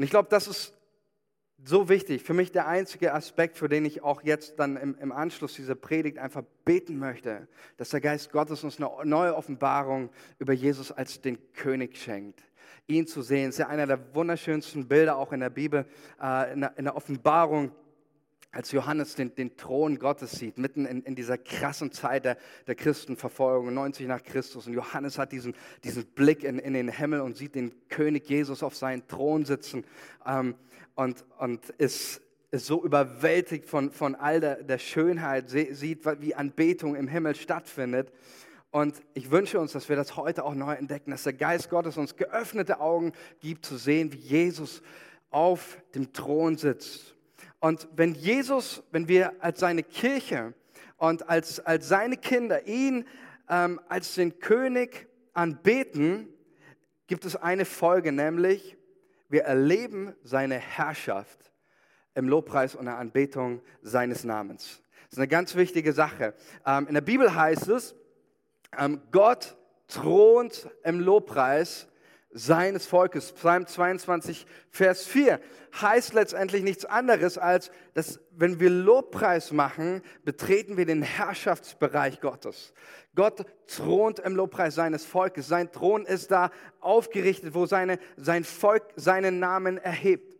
Und 0.00 0.04
ich 0.04 0.10
glaube, 0.10 0.30
das 0.30 0.48
ist 0.48 0.72
so 1.62 1.90
wichtig, 1.90 2.22
für 2.22 2.32
mich 2.32 2.50
der 2.52 2.66
einzige 2.66 3.12
Aspekt, 3.12 3.58
für 3.58 3.68
den 3.68 3.84
ich 3.84 4.02
auch 4.02 4.22
jetzt 4.22 4.58
dann 4.58 4.78
im, 4.78 4.96
im, 4.98 5.12
Anschluss 5.12 5.56
dieser 5.56 5.74
Predigt 5.74 6.16
einfach 6.16 6.42
beten 6.64 6.98
möchte, 6.98 7.48
dass 7.76 7.90
der 7.90 8.00
Geist 8.00 8.32
Gottes 8.32 8.64
uns 8.64 8.80
eine 8.80 8.88
neue 9.04 9.36
Offenbarung 9.36 10.08
über 10.38 10.54
Jesus 10.54 10.90
als 10.90 11.20
den 11.20 11.52
König 11.52 11.98
schenkt. 11.98 12.40
Ihn 12.86 13.06
zu 13.06 13.20
sehen, 13.20 13.50
ist 13.50 13.58
ja 13.58 13.66
einer 13.66 13.86
der 13.86 14.14
wunderschönsten 14.14 14.88
Bilder 14.88 15.18
auch 15.18 15.34
in 15.34 15.40
der 15.40 15.50
Bibel, 15.50 15.84
äh, 16.18 16.54
in, 16.54 16.62
der, 16.62 16.78
in 16.78 16.84
der 16.84 16.96
Offenbarung 16.96 17.70
als 18.52 18.72
Johannes 18.72 19.14
den, 19.14 19.34
den, 19.34 19.56
Thron 19.56 19.98
Gottes 19.98 20.32
sieht, 20.32 20.58
mitten 20.58 20.84
in, 20.84 21.02
in 21.04 21.14
dieser 21.14 21.38
krassen 21.38 21.92
Zeit 21.92 22.24
der, 22.24 22.36
der, 22.66 22.74
Christenverfolgung, 22.74 23.72
90 23.72 24.08
nach 24.08 24.22
Christus. 24.22 24.66
Und 24.66 24.74
Johannes 24.74 25.18
hat 25.18 25.30
diesen, 25.32 25.54
diesen 25.84 26.04
Blick 26.04 26.42
in, 26.42 26.58
in, 26.58 26.74
den 26.74 26.88
Himmel 26.88 27.20
und 27.20 27.36
sieht 27.36 27.54
den 27.54 27.72
König 27.88 28.28
Jesus 28.28 28.62
auf 28.62 28.74
seinem 28.74 29.06
Thron 29.06 29.44
sitzen 29.44 29.84
ähm, 30.26 30.56
und, 30.96 31.24
und 31.38 31.70
ist, 31.70 32.22
ist, 32.50 32.66
so 32.66 32.84
überwältigt 32.84 33.66
von, 33.66 33.92
von 33.92 34.16
all 34.16 34.40
der, 34.40 34.62
der 34.64 34.78
Schönheit, 34.78 35.48
sieht, 35.48 36.04
wie 36.20 36.34
Anbetung 36.34 36.96
im 36.96 37.06
Himmel 37.06 37.36
stattfindet. 37.36 38.12
Und 38.72 39.00
ich 39.14 39.30
wünsche 39.30 39.60
uns, 39.60 39.72
dass 39.72 39.88
wir 39.88 39.96
das 39.96 40.16
heute 40.16 40.44
auch 40.44 40.54
neu 40.54 40.74
entdecken, 40.74 41.12
dass 41.12 41.22
der 41.22 41.32
Geist 41.32 41.70
Gottes 41.70 41.96
uns 41.96 42.16
geöffnete 42.16 42.80
Augen 42.80 43.12
gibt, 43.40 43.64
zu 43.64 43.76
sehen, 43.76 44.12
wie 44.12 44.18
Jesus 44.18 44.82
auf 45.30 45.78
dem 45.94 46.12
Thron 46.12 46.56
sitzt. 46.56 47.16
Und 47.60 47.88
wenn 47.94 48.14
Jesus, 48.14 48.82
wenn 48.90 49.06
wir 49.06 49.34
als 49.40 49.60
seine 49.60 49.82
Kirche 49.82 50.54
und 50.96 51.28
als, 51.28 51.60
als 51.60 51.88
seine 51.88 52.16
Kinder 52.16 52.66
ihn 52.66 53.06
ähm, 53.48 53.80
als 53.88 54.14
den 54.14 54.38
König 54.38 55.08
anbeten, 55.34 56.28
gibt 57.06 57.24
es 57.24 57.36
eine 57.36 57.64
Folge, 57.64 58.12
nämlich 58.12 58.76
wir 59.28 59.42
erleben 59.42 60.14
seine 60.22 60.56
Herrschaft 60.56 61.52
im 62.14 62.28
Lobpreis 62.28 62.74
und 62.74 62.86
der 62.86 62.96
Anbetung 62.96 63.60
seines 63.82 64.24
Namens. 64.24 64.82
Das 65.04 65.12
ist 65.12 65.18
eine 65.18 65.28
ganz 65.28 65.54
wichtige 65.54 65.92
Sache. 65.92 66.34
Ähm, 66.64 66.86
in 66.86 66.94
der 66.94 67.00
Bibel 67.00 67.34
heißt 67.34 67.68
es, 67.68 67.94
ähm, 68.78 69.02
Gott 69.10 69.56
thront 69.88 70.70
im 70.84 71.00
Lobpreis 71.00 71.88
seines 72.32 72.86
Volkes. 72.86 73.32
Psalm 73.32 73.66
22, 73.66 74.46
Vers 74.70 75.04
4 75.06 75.40
heißt 75.80 76.14
letztendlich 76.14 76.62
nichts 76.62 76.84
anderes 76.84 77.38
als, 77.38 77.70
dass 77.94 78.20
wenn 78.32 78.60
wir 78.60 78.70
Lobpreis 78.70 79.52
machen, 79.52 80.02
betreten 80.24 80.76
wir 80.76 80.86
den 80.86 81.02
Herrschaftsbereich 81.02 82.20
Gottes. 82.20 82.72
Gott 83.14 83.44
thront 83.66 84.20
im 84.20 84.36
Lobpreis 84.36 84.74
seines 84.74 85.04
Volkes. 85.04 85.48
Sein 85.48 85.72
Thron 85.72 86.06
ist 86.06 86.30
da 86.30 86.50
aufgerichtet, 86.80 87.54
wo 87.54 87.66
seine, 87.66 87.98
sein 88.16 88.44
Volk 88.44 88.84
seinen 88.96 89.40
Namen 89.40 89.78
erhebt. 89.78 90.36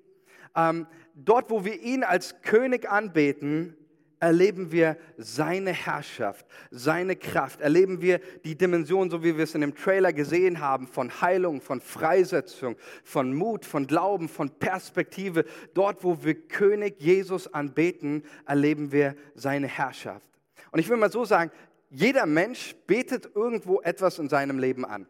Ähm, 0.56 0.86
dort, 1.14 1.50
wo 1.50 1.64
wir 1.64 1.80
ihn 1.80 2.04
als 2.04 2.42
König 2.42 2.88
anbeten, 2.88 3.76
erleben 4.20 4.70
wir 4.70 4.96
seine 5.16 5.72
Herrschaft, 5.72 6.46
seine 6.70 7.16
Kraft, 7.16 7.60
erleben 7.60 8.02
wir 8.02 8.20
die 8.44 8.56
Dimension, 8.56 9.10
so 9.10 9.24
wie 9.24 9.36
wir 9.36 9.44
es 9.44 9.54
in 9.54 9.62
dem 9.62 9.74
Trailer 9.74 10.12
gesehen 10.12 10.60
haben, 10.60 10.86
von 10.86 11.22
Heilung, 11.22 11.60
von 11.62 11.80
Freisetzung, 11.80 12.76
von 13.02 13.34
Mut, 13.34 13.64
von 13.64 13.86
Glauben, 13.86 14.28
von 14.28 14.50
Perspektive. 14.50 15.44
Dort, 15.72 16.04
wo 16.04 16.22
wir 16.22 16.34
König 16.34 17.00
Jesus 17.00 17.52
anbeten, 17.52 18.22
erleben 18.46 18.92
wir 18.92 19.16
seine 19.34 19.66
Herrschaft. 19.66 20.28
Und 20.70 20.78
ich 20.78 20.88
will 20.88 20.98
mal 20.98 21.10
so 21.10 21.24
sagen, 21.24 21.50
jeder 21.88 22.26
Mensch 22.26 22.76
betet 22.86 23.30
irgendwo 23.34 23.80
etwas 23.80 24.18
in 24.18 24.28
seinem 24.28 24.58
Leben 24.58 24.84
an. 24.84 25.06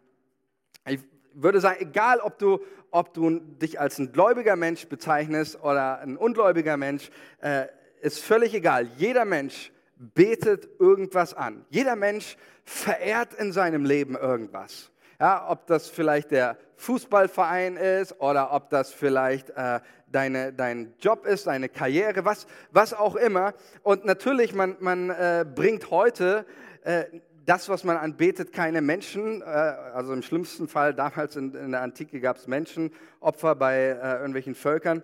Ich 0.86 1.00
würde 1.34 1.60
sagen, 1.60 1.78
egal 1.80 2.20
ob 2.20 2.38
du, 2.38 2.60
ob 2.90 3.12
du 3.12 3.38
dich 3.38 3.78
als 3.78 3.98
ein 3.98 4.12
gläubiger 4.12 4.56
Mensch 4.56 4.86
bezeichnest 4.86 5.62
oder 5.62 5.98
ein 5.98 6.16
ungläubiger 6.16 6.76
Mensch, 6.76 7.10
äh, 7.40 7.66
ist 8.00 8.20
völlig 8.20 8.54
egal. 8.54 8.88
Jeder 8.96 9.24
Mensch 9.24 9.72
betet 9.96 10.68
irgendwas 10.78 11.34
an. 11.34 11.64
Jeder 11.70 11.96
Mensch 11.96 12.36
verehrt 12.64 13.34
in 13.34 13.52
seinem 13.52 13.84
Leben 13.84 14.16
irgendwas. 14.16 14.90
Ja, 15.18 15.50
ob 15.50 15.66
das 15.66 15.88
vielleicht 15.88 16.30
der 16.30 16.56
Fußballverein 16.76 17.76
ist 17.76 18.18
oder 18.20 18.54
ob 18.54 18.70
das 18.70 18.90
vielleicht 18.90 19.50
äh, 19.50 19.80
deine, 20.10 20.52
dein 20.52 20.94
Job 20.98 21.26
ist, 21.26 21.46
deine 21.46 21.68
Karriere, 21.68 22.24
was, 22.24 22.46
was 22.70 22.94
auch 22.94 23.16
immer. 23.16 23.52
Und 23.82 24.06
natürlich, 24.06 24.54
man, 24.54 24.76
man 24.80 25.10
äh, 25.10 25.44
bringt 25.54 25.90
heute 25.90 26.46
äh, 26.84 27.04
das, 27.44 27.68
was 27.68 27.84
man 27.84 27.98
anbetet, 27.98 28.52
keine 28.52 28.80
Menschen. 28.80 29.42
Äh, 29.42 29.44
also 29.44 30.14
im 30.14 30.22
schlimmsten 30.22 30.68
Fall, 30.68 30.94
damals 30.94 31.36
in, 31.36 31.54
in 31.54 31.72
der 31.72 31.82
Antike 31.82 32.20
gab 32.20 32.36
es 32.36 32.46
Menschenopfer 32.46 33.54
bei 33.56 33.76
äh, 33.76 34.14
irgendwelchen 34.16 34.54
Völkern. 34.54 35.02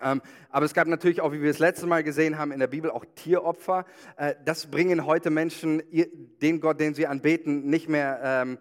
Ähm, 0.00 0.22
aber 0.50 0.64
es 0.64 0.74
gab 0.74 0.88
natürlich 0.88 1.20
auch, 1.20 1.32
wie 1.32 1.42
wir 1.42 1.50
es 1.50 1.58
letzte 1.58 1.86
Mal 1.86 2.02
gesehen 2.02 2.38
haben 2.38 2.52
in 2.52 2.60
der 2.60 2.66
Bibel, 2.66 2.90
auch 2.90 3.04
Tieropfer. 3.14 3.84
Äh, 4.16 4.34
das 4.44 4.66
bringen 4.66 5.06
heute 5.06 5.30
Menschen 5.30 5.82
den 6.40 6.60
Gott, 6.60 6.80
den 6.80 6.94
sie 6.94 7.06
anbeten, 7.06 7.66
nicht 7.66 7.88
mehr, 7.88 8.20
ähm, 8.24 8.58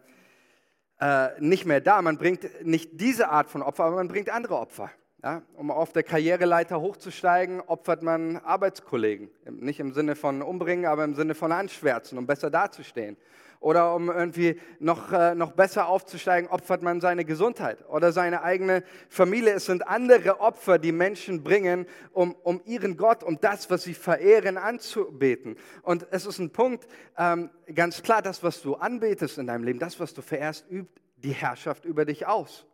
äh, 1.00 1.30
nicht 1.40 1.66
mehr 1.66 1.82
da. 1.82 2.02
Man 2.02 2.18
bringt 2.18 2.66
nicht 2.66 3.00
diese 3.00 3.30
Art 3.30 3.50
von 3.50 3.62
Opfer, 3.62 3.86
aber 3.86 3.96
man 3.96 4.08
bringt 4.08 4.30
andere 4.30 4.58
Opfer. 4.58 4.92
Ja, 5.24 5.44
um 5.54 5.70
auf 5.70 5.94
der 5.94 6.02
Karriereleiter 6.02 6.82
hochzusteigen, 6.82 7.62
opfert 7.62 8.02
man 8.02 8.38
Arbeitskollegen. 8.38 9.30
Nicht 9.52 9.80
im 9.80 9.94
Sinne 9.94 10.16
von 10.16 10.42
umbringen, 10.42 10.88
aber 10.88 11.04
im 11.04 11.14
Sinne 11.14 11.36
von 11.36 11.52
anschwärzen, 11.52 12.18
um 12.18 12.26
besser 12.26 12.50
dazustehen 12.50 13.18
oder 13.62 13.94
um 13.94 14.10
irgendwie 14.10 14.60
noch, 14.80 15.14
äh, 15.14 15.36
noch 15.36 15.52
besser 15.54 15.88
aufzusteigen, 15.88 16.50
opfert 16.50 16.82
man 16.82 17.00
seine 17.00 17.24
Gesundheit 17.24 17.88
oder 17.88 18.12
seine 18.12 18.42
eigene 18.42 18.84
Familie. 19.08 19.54
Es 19.54 19.68
sind 19.68 19.88
andere 19.88 20.42
Opfer, 20.42 20.80
die 20.80 20.92
Menschen 20.92 21.44
bringen, 21.44 21.86
um, 22.12 22.36
um 22.44 22.60
ihren 22.66 22.98
Gott, 22.98 23.24
um 23.24 23.40
das, 23.40 23.70
was 23.70 23.84
sie 23.84 23.94
verehren, 23.94 24.58
anzubeten. 24.58 25.56
Und 25.84 26.08
es 26.10 26.26
ist 26.26 26.40
ein 26.40 26.50
Punkt, 26.50 26.88
ähm, 27.18 27.52
ganz 27.74 28.02
klar, 28.02 28.24
das, 28.24 28.44
was 28.44 28.62
du 28.64 28.76
anbetest 28.76 29.38
in 29.38 29.46
deinem 29.46 29.64
Leben, 29.64 29.80
das, 29.80 30.00
was 30.00 30.16
du 30.16 30.24
verehrst, 30.24 30.66
übt 30.70 31.00
die 31.18 31.34
Herrschaft 31.34 31.86
über 31.86 32.04
dich 32.04 32.26
aus. 32.26 32.66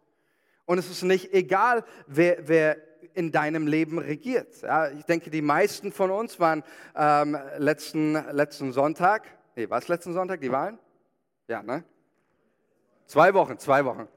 Und 0.65 0.78
es 0.78 0.89
ist 0.89 1.04
nicht 1.04 1.34
egal, 1.34 1.84
wer, 2.08 2.47
wer 2.47 2.78
in 3.13 3.34
deinem 3.34 3.67
Leben 3.67 4.00
regiert. 4.00 4.62
Ja, 4.62 4.89
ich 4.89 5.04
denke, 5.04 5.30
die 5.30 5.41
meisten 5.41 5.91
von 5.91 6.12
uns 6.12 6.39
waren 6.39 6.63
ähm, 6.95 7.38
letzten, 7.58 8.13
letzten 8.32 8.71
Sonntag 8.71 9.23
Nee, 9.58 9.67
war 9.72 9.80
es 9.80 9.88
letzten 9.88 10.13
Sonntag, 10.13 10.39
die 10.39 10.52
Wahlen? 10.52 10.78
Ja, 11.48 11.63
ne? 11.63 11.84
Zwei 13.08 13.34
Wochen, 13.34 13.58
zwei 13.58 13.84
Wochen. 13.86 14.08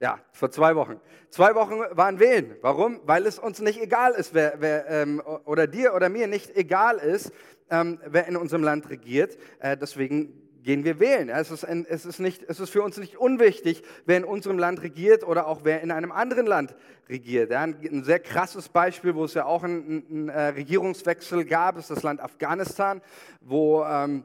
Ja, 0.00 0.18
vor 0.32 0.50
zwei 0.50 0.74
Wochen. 0.76 0.98
Zwei 1.28 1.54
Wochen 1.54 1.80
waren 1.90 2.18
wählen. 2.18 2.56
Warum? 2.62 2.98
Weil 3.04 3.26
es 3.26 3.38
uns 3.38 3.60
nicht 3.60 3.82
egal 3.82 4.12
ist, 4.12 4.32
wer, 4.32 4.54
wer 4.60 4.88
ähm, 4.88 5.20
oder 5.44 5.66
dir 5.66 5.92
oder 5.92 6.08
mir 6.08 6.26
nicht 6.26 6.56
egal 6.56 6.96
ist, 6.96 7.32
ähm, 7.68 8.00
wer 8.06 8.28
in 8.28 8.36
unserem 8.38 8.62
Land 8.62 8.88
regiert. 8.88 9.36
Äh, 9.58 9.76
deswegen 9.76 10.32
gehen 10.62 10.84
wir 10.84 10.98
wählen. 10.98 11.28
Es 11.28 11.50
ist, 11.50 11.66
ein, 11.66 11.84
es, 11.86 12.06
ist 12.06 12.18
nicht, 12.18 12.42
es 12.48 12.58
ist 12.58 12.70
für 12.70 12.82
uns 12.82 12.96
nicht 12.96 13.18
unwichtig, 13.18 13.82
wer 14.06 14.16
in 14.16 14.24
unserem 14.24 14.58
Land 14.58 14.80
regiert 14.80 15.22
oder 15.22 15.48
auch 15.48 15.64
wer 15.64 15.82
in 15.82 15.90
einem 15.90 16.12
anderen 16.12 16.46
Land 16.46 16.74
regiert. 17.10 17.50
Ja, 17.50 17.60
ein, 17.60 18.04
sehr 18.04 18.20
krasses 18.20 18.70
Beispiel, 18.70 19.14
wo 19.14 19.26
es 19.26 19.34
ja 19.34 19.44
auch 19.44 19.64
einen, 19.64 20.06
einen 20.08 20.28
äh, 20.30 20.40
Regierungswechsel 20.48 21.44
gab, 21.44 21.76
ist 21.76 21.90
das 21.90 22.02
Land 22.02 22.22
Afghanistan, 22.22 23.02
wo 23.42 23.84
ähm, 23.84 24.24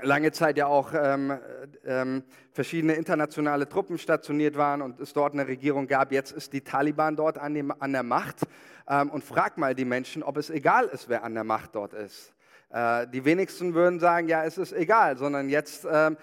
lange 0.00 0.32
Zeit 0.32 0.56
ja 0.56 0.66
auch 0.66 0.92
ähm, 0.94 1.38
ähm, 1.84 2.22
verschiedene 2.52 2.94
internationale 2.94 3.68
Truppen 3.68 3.98
stationiert 3.98 4.56
waren 4.56 4.82
und 4.82 5.00
es 5.00 5.12
dort 5.12 5.34
eine 5.34 5.46
Regierung 5.46 5.86
gab. 5.86 6.12
Jetzt 6.12 6.32
ist 6.32 6.52
die 6.52 6.62
Taliban 6.62 7.16
dort 7.16 7.38
an, 7.38 7.54
dem, 7.54 7.72
an 7.78 7.92
der 7.92 8.02
Macht. 8.02 8.40
Ähm, 8.88 9.10
und 9.10 9.22
frag 9.22 9.58
mal 9.58 9.74
die 9.74 9.84
Menschen, 9.84 10.22
ob 10.22 10.36
es 10.36 10.50
egal 10.50 10.86
ist, 10.86 11.08
wer 11.08 11.24
an 11.24 11.34
der 11.34 11.44
Macht 11.44 11.74
dort 11.74 11.92
ist. 11.94 12.32
Äh, 12.70 13.06
die 13.08 13.24
wenigsten 13.24 13.74
würden 13.74 14.00
sagen, 14.00 14.28
ja, 14.28 14.44
es 14.44 14.58
ist 14.58 14.72
egal, 14.72 15.16
sondern 15.18 15.48
jetzt, 15.48 15.86
ähm, 15.90 16.16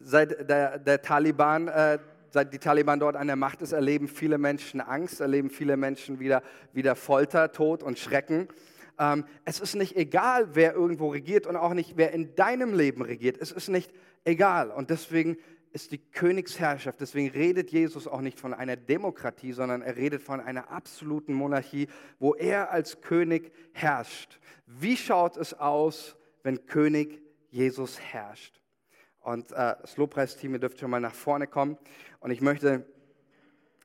seit 0.00 0.48
der, 0.48 0.78
der 0.78 1.02
Taliban, 1.02 1.68
äh, 1.68 1.98
seit 2.30 2.52
die 2.52 2.58
Taliban 2.58 3.00
dort 3.00 3.16
an 3.16 3.26
der 3.26 3.36
Macht 3.36 3.62
ist, 3.62 3.72
erleben 3.72 4.08
viele 4.08 4.38
Menschen 4.38 4.80
Angst, 4.80 5.20
erleben 5.20 5.50
viele 5.50 5.76
Menschen 5.76 6.20
wieder, 6.20 6.42
wieder 6.72 6.94
Folter, 6.94 7.52
Tod 7.52 7.82
und 7.82 7.98
Schrecken. 7.98 8.48
Ähm, 8.98 9.24
es 9.44 9.60
ist 9.60 9.74
nicht 9.74 9.96
egal, 9.96 10.54
wer 10.54 10.74
irgendwo 10.74 11.08
regiert 11.10 11.46
und 11.46 11.56
auch 11.56 11.74
nicht, 11.74 11.96
wer 11.96 12.12
in 12.12 12.34
deinem 12.34 12.74
Leben 12.74 13.02
regiert. 13.02 13.38
Es 13.40 13.52
ist 13.52 13.68
nicht 13.68 13.92
egal. 14.24 14.70
Und 14.70 14.90
deswegen 14.90 15.36
ist 15.72 15.92
die 15.92 15.98
Königsherrschaft, 15.98 17.00
deswegen 17.00 17.28
redet 17.28 17.70
Jesus 17.70 18.08
auch 18.08 18.20
nicht 18.20 18.40
von 18.40 18.54
einer 18.54 18.76
Demokratie, 18.76 19.52
sondern 19.52 19.82
er 19.82 19.96
redet 19.96 20.22
von 20.22 20.40
einer 20.40 20.70
absoluten 20.70 21.34
Monarchie, 21.34 21.88
wo 22.18 22.34
er 22.34 22.70
als 22.70 23.00
König 23.00 23.52
herrscht. 23.72 24.40
Wie 24.66 24.96
schaut 24.96 25.36
es 25.36 25.54
aus, 25.54 26.16
wenn 26.42 26.66
König 26.66 27.22
Jesus 27.50 28.00
herrscht? 28.00 28.60
Und 29.20 29.52
äh, 29.52 29.76
das 29.80 29.96
Lobpreisteam, 29.96 30.54
ihr 30.54 30.58
dürft 30.58 30.78
schon 30.78 30.90
mal 30.90 31.00
nach 31.00 31.14
vorne 31.14 31.46
kommen. 31.46 31.76
Und 32.20 32.30
ich 32.30 32.40
möchte, 32.40 32.86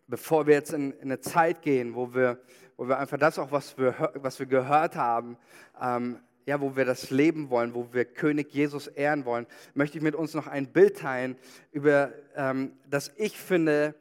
bevor 0.08 0.48
wir 0.48 0.54
jetzt 0.54 0.74
in, 0.74 0.92
in 0.94 1.04
eine 1.04 1.20
Zeit 1.20 1.62
gehen, 1.62 1.96
wo 1.96 2.14
wir 2.14 2.40
wo 2.78 2.88
wir 2.88 2.98
einfach 2.98 3.18
das 3.18 3.40
auch, 3.40 3.52
was 3.52 3.78
wir, 3.78 4.12
was 4.16 4.40
wir 4.40 4.46
gehört 4.46 4.96
haben, 4.96 5.38
ähm, 5.82 6.20
ja, 6.46 6.60
wo 6.60 6.76
wir 6.76 6.86
das 6.86 7.10
leben 7.10 7.50
wollen, 7.50 7.74
wo 7.74 7.88
wir 7.94 8.06
König 8.06 8.54
Jesus 8.54 8.88
ehren 8.88 9.26
wollen, 9.26 9.48
möchte 9.74 9.98
ich 9.98 10.04
mit 10.04 10.16
uns 10.16 10.34
noch 10.34 10.48
ein 10.48 10.68
Bild 10.68 10.98
teilen, 10.98 11.38
über 11.72 12.12
ähm, 12.36 12.74
das 12.90 13.12
ich 13.16 13.38
finde 13.38 13.96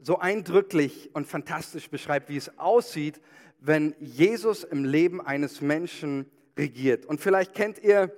so 0.00 0.18
eindrücklich 0.18 1.10
und 1.14 1.26
fantastisch 1.26 1.90
beschreibt, 1.90 2.28
wie 2.28 2.36
es 2.36 2.58
aussieht, 2.58 3.20
wenn 3.60 3.94
Jesus 3.98 4.64
im 4.64 4.84
Leben 4.84 5.20
eines 5.20 5.60
Menschen 5.60 6.30
regiert. 6.56 7.06
Und 7.06 7.20
vielleicht 7.20 7.54
kennt 7.54 7.78
ihr, 7.82 8.12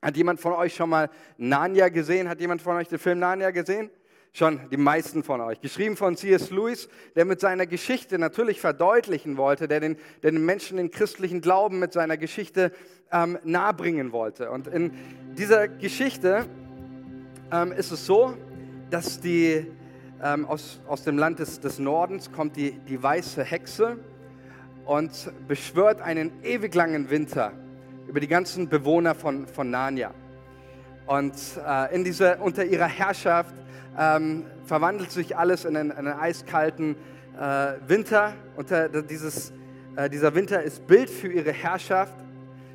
hat 0.00 0.16
jemand 0.16 0.40
von 0.40 0.52
euch 0.52 0.74
schon 0.74 0.90
mal 0.90 1.10
Narnia 1.36 1.88
gesehen? 1.88 2.28
Hat 2.28 2.40
jemand 2.40 2.62
von 2.62 2.76
euch 2.76 2.88
den 2.88 2.98
Film 2.98 3.18
Narnia 3.18 3.50
gesehen? 3.50 3.90
Schon 4.34 4.60
die 4.70 4.78
meisten 4.78 5.22
von 5.22 5.42
euch. 5.42 5.60
Geschrieben 5.60 5.94
von 5.94 6.16
C.S. 6.16 6.48
Lewis, 6.48 6.88
der 7.14 7.26
mit 7.26 7.38
seiner 7.38 7.66
Geschichte 7.66 8.18
natürlich 8.18 8.62
verdeutlichen 8.62 9.36
wollte, 9.36 9.68
der 9.68 9.80
den, 9.80 9.98
der 10.22 10.30
den 10.30 10.42
Menschen 10.42 10.78
den 10.78 10.90
christlichen 10.90 11.42
Glauben 11.42 11.78
mit 11.78 11.92
seiner 11.92 12.16
Geschichte 12.16 12.72
ähm, 13.12 13.38
nahebringen 13.44 14.10
wollte. 14.10 14.50
Und 14.50 14.68
in 14.68 14.92
dieser 15.36 15.68
Geschichte 15.68 16.46
ähm, 17.52 17.72
ist 17.72 17.90
es 17.90 18.06
so, 18.06 18.34
dass 18.88 19.20
die, 19.20 19.66
ähm, 20.22 20.46
aus, 20.46 20.80
aus 20.88 21.04
dem 21.04 21.18
Land 21.18 21.38
des, 21.38 21.60
des 21.60 21.78
Nordens 21.78 22.32
kommt 22.32 22.56
die, 22.56 22.72
die 22.88 23.02
weiße 23.02 23.44
Hexe 23.44 23.98
und 24.86 25.30
beschwört 25.46 26.00
einen 26.00 26.32
ewig 26.42 26.74
langen 26.74 27.10
Winter 27.10 27.52
über 28.08 28.18
die 28.18 28.28
ganzen 28.28 28.70
Bewohner 28.70 29.14
von, 29.14 29.46
von 29.46 29.68
Narnia. 29.68 30.14
Und 31.06 31.34
äh, 31.66 31.94
in 31.94 32.02
diese, 32.02 32.38
unter 32.38 32.64
ihrer 32.64 32.86
Herrschaft 32.86 33.54
ähm, 33.98 34.44
verwandelt 34.64 35.10
sich 35.10 35.36
alles 35.36 35.64
in 35.64 35.76
einen, 35.76 35.90
in 35.90 35.98
einen 35.98 36.18
eiskalten 36.18 36.96
äh, 37.38 37.72
Winter. 37.86 38.34
Unter 38.56 38.88
dieses, 38.88 39.52
äh, 39.96 40.08
dieser 40.08 40.34
Winter 40.34 40.62
ist 40.62 40.86
Bild 40.86 41.10
für 41.10 41.28
ihre 41.28 41.52
Herrschaft, 41.52 42.14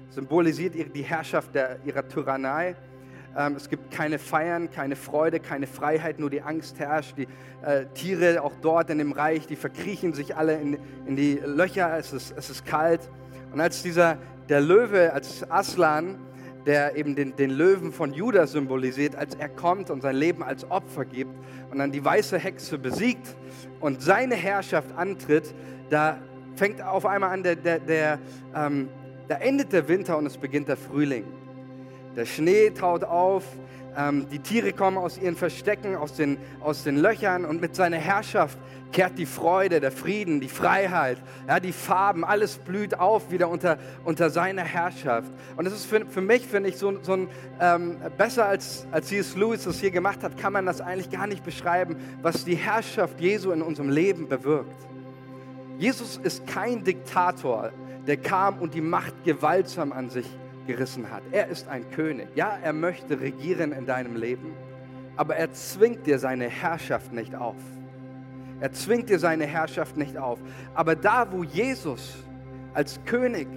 symbolisiert 0.09 0.75
die 0.75 1.03
Herrschaft 1.03 1.53
der, 1.55 1.77
ihrer 1.85 2.07
Tyrannei. 2.07 2.75
Ähm, 3.35 3.55
es 3.55 3.69
gibt 3.69 3.91
keine 3.91 4.17
Feiern, 4.17 4.71
keine 4.71 4.95
Freude, 4.95 5.39
keine 5.39 5.67
Freiheit, 5.67 6.19
nur 6.19 6.29
die 6.29 6.41
Angst 6.41 6.79
herrscht. 6.79 7.17
Die 7.17 7.27
äh, 7.63 7.85
Tiere 7.93 8.41
auch 8.41 8.53
dort 8.61 8.89
in 8.89 8.97
dem 8.97 9.11
Reich, 9.11 9.45
die 9.47 9.55
verkriechen 9.55 10.13
sich 10.13 10.35
alle 10.35 10.59
in, 10.59 10.79
in 11.05 11.15
die 11.15 11.39
Löcher, 11.45 11.97
es 11.97 12.13
ist, 12.13 12.33
es 12.35 12.49
ist 12.49 12.65
kalt. 12.65 13.01
Und 13.51 13.61
als 13.61 13.83
dieser, 13.83 14.17
der 14.49 14.61
Löwe, 14.61 15.13
als 15.13 15.49
Aslan, 15.51 16.19
der 16.67 16.97
eben 16.97 17.15
den, 17.15 17.35
den 17.37 17.49
Löwen 17.49 17.93
von 17.93 18.13
Juda 18.13 18.45
symbolisiert, 18.45 19.15
als 19.15 19.33
er 19.35 19.47
kommt 19.47 19.89
und 19.89 20.01
sein 20.01 20.17
Leben 20.17 20.43
als 20.43 20.69
Opfer 20.69 21.05
gibt 21.05 21.31
und 21.71 21.79
dann 21.79 21.93
die 21.93 22.03
weiße 22.03 22.37
Hexe 22.37 22.77
besiegt 22.77 23.35
und 23.79 24.01
seine 24.01 24.35
Herrschaft 24.35 24.89
antritt, 24.97 25.55
da 25.89 26.19
fängt 26.55 26.81
auf 26.81 27.05
einmal 27.05 27.31
an, 27.31 27.43
der, 27.43 27.55
der, 27.55 27.79
der 27.79 28.19
ähm, 28.53 28.89
da 29.29 29.35
endet 29.35 29.71
der 29.71 29.87
Winter 29.87 30.17
und 30.17 30.25
es 30.25 30.37
beginnt 30.37 30.67
der 30.67 30.77
Frühling. 30.77 31.23
Der 32.17 32.25
Schnee 32.25 32.69
taut 32.71 33.03
auf, 33.03 33.43
ähm, 33.97 34.27
die 34.29 34.39
Tiere 34.39 34.73
kommen 34.73 34.97
aus 34.97 35.17
ihren 35.17 35.35
Verstecken, 35.35 35.95
aus 35.95 36.13
den, 36.13 36.37
aus 36.59 36.83
den 36.83 36.97
Löchern 36.97 37.45
und 37.45 37.59
mit 37.59 37.75
seiner 37.75 37.97
Herrschaft 37.97 38.59
kehrt 38.91 39.17
die 39.17 39.25
Freude, 39.25 39.79
der 39.79 39.91
Frieden, 39.91 40.39
die 40.39 40.47
Freiheit, 40.47 41.17
ja, 41.47 41.59
die 41.59 41.73
Farben, 41.73 42.23
alles 42.23 42.59
blüht 42.59 42.99
auf 42.99 43.31
wieder 43.31 43.49
unter, 43.49 43.77
unter 44.05 44.29
seiner 44.29 44.63
Herrschaft. 44.63 45.31
Und 45.55 45.65
das 45.65 45.73
ist 45.73 45.85
für, 45.85 46.05
für 46.05 46.21
mich, 46.21 46.45
finde 46.45 46.69
ich, 46.69 46.77
so, 46.77 46.93
so 47.01 47.13
ein, 47.13 47.27
ähm, 47.59 47.97
besser 48.17 48.45
als, 48.45 48.85
als 48.91 49.07
C.S. 49.07 49.35
Lewis 49.35 49.63
das 49.63 49.79
hier 49.79 49.91
gemacht 49.91 50.23
hat, 50.23 50.37
kann 50.37 50.53
man 50.53 50.65
das 50.65 50.79
eigentlich 50.79 51.09
gar 51.09 51.25
nicht 51.25 51.43
beschreiben, 51.43 51.97
was 52.21 52.45
die 52.45 52.55
Herrschaft 52.55 53.19
Jesu 53.19 53.51
in 53.51 53.63
unserem 53.63 53.89
Leben 53.89 54.27
bewirkt. 54.27 54.85
Jesus 55.79 56.17
ist 56.17 56.45
kein 56.45 56.83
Diktator, 56.83 57.71
der 58.05 58.17
kam 58.17 58.59
und 58.59 58.73
die 58.73 58.81
Macht 58.81 59.23
gewaltsam 59.23 59.91
an 59.91 60.09
sich 60.09 60.27
gerissen 60.67 61.09
hat. 61.11 61.23
Er 61.31 61.47
ist 61.47 61.67
ein 61.67 61.89
König. 61.91 62.27
Ja, 62.35 62.57
er 62.61 62.73
möchte 62.73 63.19
regieren 63.19 63.71
in 63.71 63.85
deinem 63.85 64.15
Leben, 64.15 64.53
aber 65.15 65.35
er 65.35 65.51
zwingt 65.53 66.05
dir 66.05 66.19
seine 66.19 66.47
Herrschaft 66.49 67.13
nicht 67.13 67.33
auf. 67.35 67.55
Er 68.59 68.71
zwingt 68.71 69.09
dir 69.09 69.19
seine 69.19 69.45
Herrschaft 69.45 69.97
nicht 69.97 70.17
auf. 70.17 70.39
Aber 70.73 70.95
da, 70.95 71.31
wo 71.31 71.43
Jesus 71.43 72.15
als 72.73 72.99
König 73.05 73.47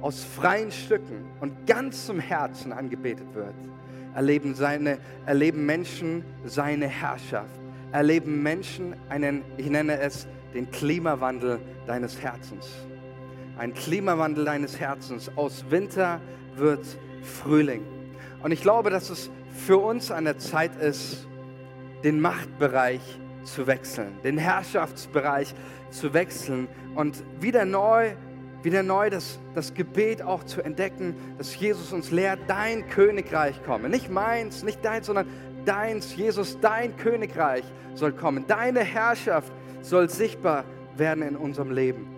aus 0.00 0.22
freien 0.22 0.70
Stücken 0.70 1.24
und 1.40 1.66
ganzem 1.66 2.20
Herzen 2.20 2.72
angebetet 2.72 3.34
wird, 3.34 3.54
erleben, 4.14 4.54
seine, 4.54 4.98
erleben 5.26 5.66
Menschen 5.66 6.24
seine 6.44 6.86
Herrschaft. 6.86 7.50
Erleben 7.92 8.42
Menschen 8.42 8.94
einen, 9.08 9.42
ich 9.56 9.68
nenne 9.68 9.98
es, 9.98 10.26
den 10.54 10.70
Klimawandel 10.70 11.58
deines 11.86 12.20
Herzens. 12.20 12.68
Ein 13.58 13.74
Klimawandel 13.74 14.44
deines 14.44 14.78
Herzens. 14.78 15.30
Aus 15.36 15.64
Winter 15.70 16.20
wird 16.56 16.84
Frühling. 17.22 17.82
Und 18.42 18.52
ich 18.52 18.62
glaube, 18.62 18.90
dass 18.90 19.10
es 19.10 19.30
für 19.50 19.78
uns 19.78 20.10
an 20.10 20.24
der 20.24 20.38
Zeit 20.38 20.76
ist, 20.76 21.26
den 22.04 22.20
Machtbereich 22.20 23.00
zu 23.44 23.66
wechseln, 23.66 24.18
den 24.22 24.38
Herrschaftsbereich 24.38 25.54
zu 25.90 26.12
wechseln 26.14 26.68
und 26.94 27.24
wieder 27.40 27.64
neu, 27.64 28.12
wieder 28.62 28.82
neu 28.82 29.10
das, 29.10 29.38
das 29.54 29.74
Gebet 29.74 30.22
auch 30.22 30.44
zu 30.44 30.62
entdecken, 30.62 31.14
dass 31.38 31.58
Jesus 31.58 31.92
uns 31.92 32.10
lehrt, 32.10 32.40
dein 32.48 32.88
Königreich 32.88 33.62
komme. 33.64 33.88
Nicht 33.88 34.10
meins, 34.10 34.62
nicht 34.62 34.84
deins, 34.84 35.06
sondern 35.06 35.26
deins, 35.64 36.16
Jesus, 36.16 36.58
dein 36.60 36.96
Königreich 36.96 37.64
soll 37.94 38.12
kommen. 38.12 38.44
Deine 38.46 38.80
Herrschaft 38.80 39.52
soll 39.82 40.10
sichtbar 40.10 40.64
werden 40.96 41.22
in 41.22 41.36
unserem 41.36 41.70
Leben. 41.70 42.15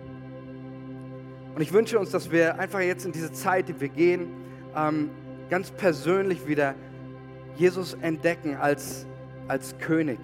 Und 1.59 1.63
ich 1.63 1.73
wünsche 1.73 1.99
uns, 1.99 2.11
dass 2.11 2.31
wir 2.31 2.57
einfach 2.57 2.79
jetzt 2.79 3.05
in 3.05 3.11
diese 3.11 3.33
Zeit, 3.33 3.67
die 3.67 3.77
wir 3.81 3.89
gehen, 3.89 4.29
ähm, 4.77 5.09
ganz 5.49 5.71
persönlich 5.71 6.47
wieder 6.47 6.73
Jesus 7.57 7.95
entdecken 7.95 8.55
als, 8.55 9.05
als 9.49 9.77
König. 9.77 10.19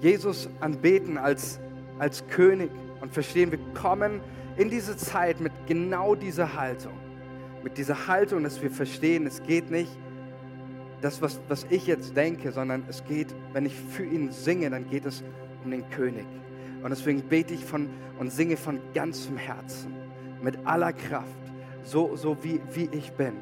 Jesus 0.00 0.48
anbeten 0.60 1.18
als, 1.18 1.60
als 1.98 2.26
König 2.28 2.70
und 3.02 3.12
verstehen, 3.12 3.50
wir 3.52 3.58
kommen 3.74 4.22
in 4.56 4.70
diese 4.70 4.96
Zeit 4.96 5.40
mit 5.42 5.52
genau 5.66 6.14
dieser 6.14 6.54
Haltung. 6.54 6.94
Mit 7.62 7.76
dieser 7.76 8.06
Haltung, 8.06 8.42
dass 8.42 8.62
wir 8.62 8.70
verstehen, 8.70 9.26
es 9.26 9.42
geht 9.42 9.70
nicht 9.70 9.92
das, 11.02 11.20
was, 11.20 11.38
was 11.48 11.66
ich 11.68 11.86
jetzt 11.86 12.16
denke, 12.16 12.50
sondern 12.50 12.82
es 12.88 13.04
geht, 13.04 13.28
wenn 13.52 13.66
ich 13.66 13.74
für 13.74 14.06
ihn 14.06 14.32
singe, 14.32 14.70
dann 14.70 14.88
geht 14.88 15.04
es 15.04 15.22
um 15.66 15.70
den 15.70 15.86
König. 15.90 16.24
Und 16.82 16.88
deswegen 16.88 17.20
bete 17.20 17.52
ich 17.52 17.62
von 17.62 17.90
und 18.18 18.32
singe 18.32 18.56
von 18.56 18.80
ganzem 18.94 19.36
Herzen 19.36 20.05
mit 20.42 20.58
aller 20.64 20.92
Kraft, 20.92 21.26
so, 21.84 22.16
so 22.16 22.36
wie, 22.42 22.60
wie 22.72 22.88
ich 22.92 23.12
bin. 23.12 23.32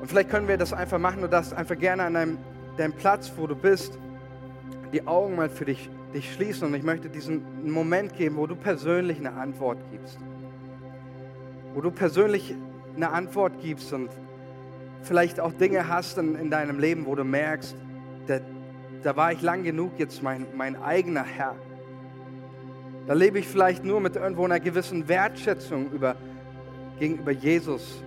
Und 0.00 0.08
vielleicht 0.08 0.30
können 0.30 0.48
wir 0.48 0.58
das 0.58 0.72
einfach 0.72 0.98
machen, 0.98 1.22
du 1.22 1.28
darfst 1.28 1.54
einfach 1.54 1.78
gerne 1.78 2.04
an 2.04 2.14
deinem, 2.14 2.38
deinem 2.76 2.92
Platz, 2.92 3.32
wo 3.36 3.46
du 3.46 3.56
bist, 3.56 3.98
die 4.92 5.06
Augen 5.06 5.36
mal 5.36 5.48
für 5.48 5.64
dich, 5.64 5.90
dich 6.12 6.32
schließen 6.34 6.68
und 6.68 6.74
ich 6.74 6.82
möchte 6.82 7.08
diesen 7.08 7.70
Moment 7.70 8.16
geben, 8.16 8.36
wo 8.36 8.46
du 8.46 8.54
persönlich 8.54 9.18
eine 9.18 9.32
Antwort 9.32 9.78
gibst. 9.90 10.18
Wo 11.74 11.80
du 11.80 11.90
persönlich 11.90 12.54
eine 12.94 13.10
Antwort 13.10 13.60
gibst 13.60 13.92
und 13.92 14.10
vielleicht 15.02 15.40
auch 15.40 15.52
Dinge 15.52 15.88
hast 15.88 16.18
in, 16.18 16.34
in 16.36 16.50
deinem 16.50 16.78
Leben, 16.78 17.06
wo 17.06 17.14
du 17.14 17.24
merkst, 17.24 17.74
da, 18.26 18.40
da 19.02 19.16
war 19.16 19.32
ich 19.32 19.42
lang 19.42 19.64
genug 19.64 19.92
jetzt 19.98 20.22
mein, 20.22 20.46
mein 20.56 20.80
eigener 20.80 21.24
Herr. 21.24 21.56
Da 23.06 23.12
lebe 23.12 23.38
ich 23.38 23.46
vielleicht 23.46 23.84
nur 23.84 24.00
mit 24.00 24.16
irgendwo 24.16 24.44
einer 24.44 24.60
gewissen 24.60 25.08
Wertschätzung 25.08 25.90
über, 25.92 26.16
gegenüber 26.98 27.32
Jesus. 27.32 28.02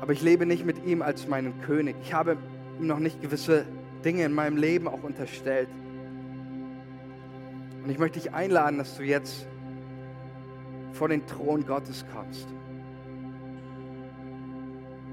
Aber 0.00 0.12
ich 0.12 0.22
lebe 0.22 0.44
nicht 0.44 0.66
mit 0.66 0.84
ihm 0.84 1.02
als 1.02 1.28
meinen 1.28 1.60
König. 1.62 1.96
Ich 2.02 2.12
habe 2.12 2.36
ihm 2.80 2.86
noch 2.86 2.98
nicht 2.98 3.22
gewisse 3.22 3.64
Dinge 4.04 4.24
in 4.24 4.32
meinem 4.32 4.56
Leben 4.56 4.88
auch 4.88 5.02
unterstellt. 5.02 5.68
Und 7.84 7.90
ich 7.90 7.98
möchte 7.98 8.18
dich 8.18 8.32
einladen, 8.34 8.78
dass 8.78 8.96
du 8.96 9.04
jetzt 9.04 9.46
vor 10.92 11.08
den 11.08 11.24
Thron 11.26 11.64
Gottes 11.64 12.04
kommst. 12.12 12.48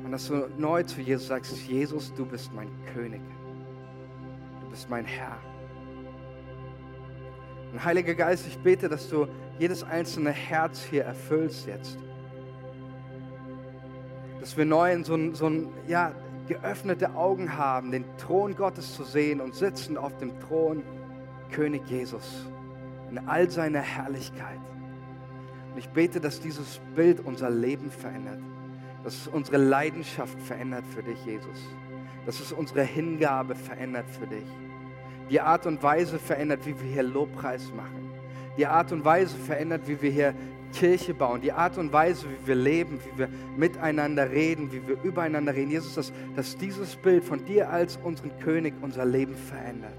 Und 0.04 0.12
dass 0.12 0.28
du 0.28 0.50
neu 0.58 0.82
zu 0.84 1.00
Jesus 1.00 1.28
sagst, 1.28 1.56
Jesus, 1.68 2.12
du 2.16 2.26
bist 2.26 2.52
mein 2.54 2.70
König. 2.94 3.22
Du 4.62 4.70
bist 4.72 4.90
mein 4.90 5.06
Herr. 5.06 5.38
Und 7.74 7.84
Heiliger 7.84 8.14
Geist, 8.14 8.46
ich 8.48 8.60
bete, 8.60 8.88
dass 8.88 9.10
du 9.10 9.28
jedes 9.58 9.84
einzelne 9.84 10.30
Herz 10.30 10.84
hier 10.84 11.06
erfüllst 11.06 11.66
jetzt. 11.66 11.98
Dass 14.40 14.56
wir 14.56 14.66
neu 14.66 14.94
in 14.94 15.04
so 15.04 15.16
ein, 15.16 15.34
so 15.34 15.48
ein 15.48 15.70
ja, 15.88 16.12
geöffnete 16.48 17.16
Augen 17.16 17.58
haben, 17.58 17.90
den 17.90 18.06
Thron 18.20 18.56
Gottes 18.56 18.94
zu 18.94 19.04
sehen 19.04 19.42
und 19.42 19.56
sitzen 19.56 19.98
auf 19.98 20.16
dem 20.18 20.40
Thron 20.40 20.84
König 21.52 21.82
Jesus 21.90 22.46
in 23.10 23.18
all 23.28 23.50
seiner 23.50 23.82
Herrlichkeit. 23.82 24.60
Und 25.72 25.80
ich 25.80 25.90
bete, 25.90 26.20
dass 26.20 26.42
dieses 26.42 26.80
Bild 26.96 27.22
unser 27.26 27.50
Leben 27.50 27.90
verändert, 27.90 28.40
dass 29.04 29.16
es 29.16 29.28
unsere 29.28 29.58
Leidenschaft 29.58 30.40
verändert 30.42 30.86
für 30.94 31.02
dich, 31.02 31.26
Jesus, 31.26 31.58
dass 32.28 32.40
es 32.40 32.52
unsere 32.52 32.84
Hingabe 32.84 33.56
verändert 33.56 34.06
für 34.12 34.28
dich 34.28 34.46
die 35.30 35.42
Art 35.42 35.66
und 35.66 35.82
Weise 35.82 36.20
verändert, 36.20 36.66
wie 36.66 36.80
wir 36.80 36.92
hier 36.92 37.04
Lobpreis 37.04 37.72
machen. 37.76 38.12
Die 38.58 38.68
Art 38.68 38.92
und 38.92 39.04
Weise 39.04 39.36
verändert, 39.38 39.88
wie 39.88 40.02
wir 40.02 40.12
hier 40.12 40.34
Kirche 40.74 41.14
bauen. 41.14 41.42
Die 41.42 41.52
Art 41.52 41.78
und 41.78 41.94
Weise, 41.94 42.26
wie 42.28 42.48
wir 42.48 42.56
leben, 42.56 43.00
wie 43.00 43.20
wir 43.20 43.30
miteinander 43.58 44.30
reden, 44.30 44.72
wie 44.72 44.86
wir 44.88 44.98
übereinander 45.04 45.54
reden. 45.54 45.72
Jesus, 45.72 45.96
dass, 45.96 46.14
dass 46.36 46.58
dieses 46.58 46.96
Bild 46.96 47.24
von 47.24 47.46
dir 47.46 47.70
als 47.70 47.98
unseren 48.04 48.38
König 48.40 48.74
unser 48.82 49.06
Leben 49.06 49.36
verändert. 49.36 49.94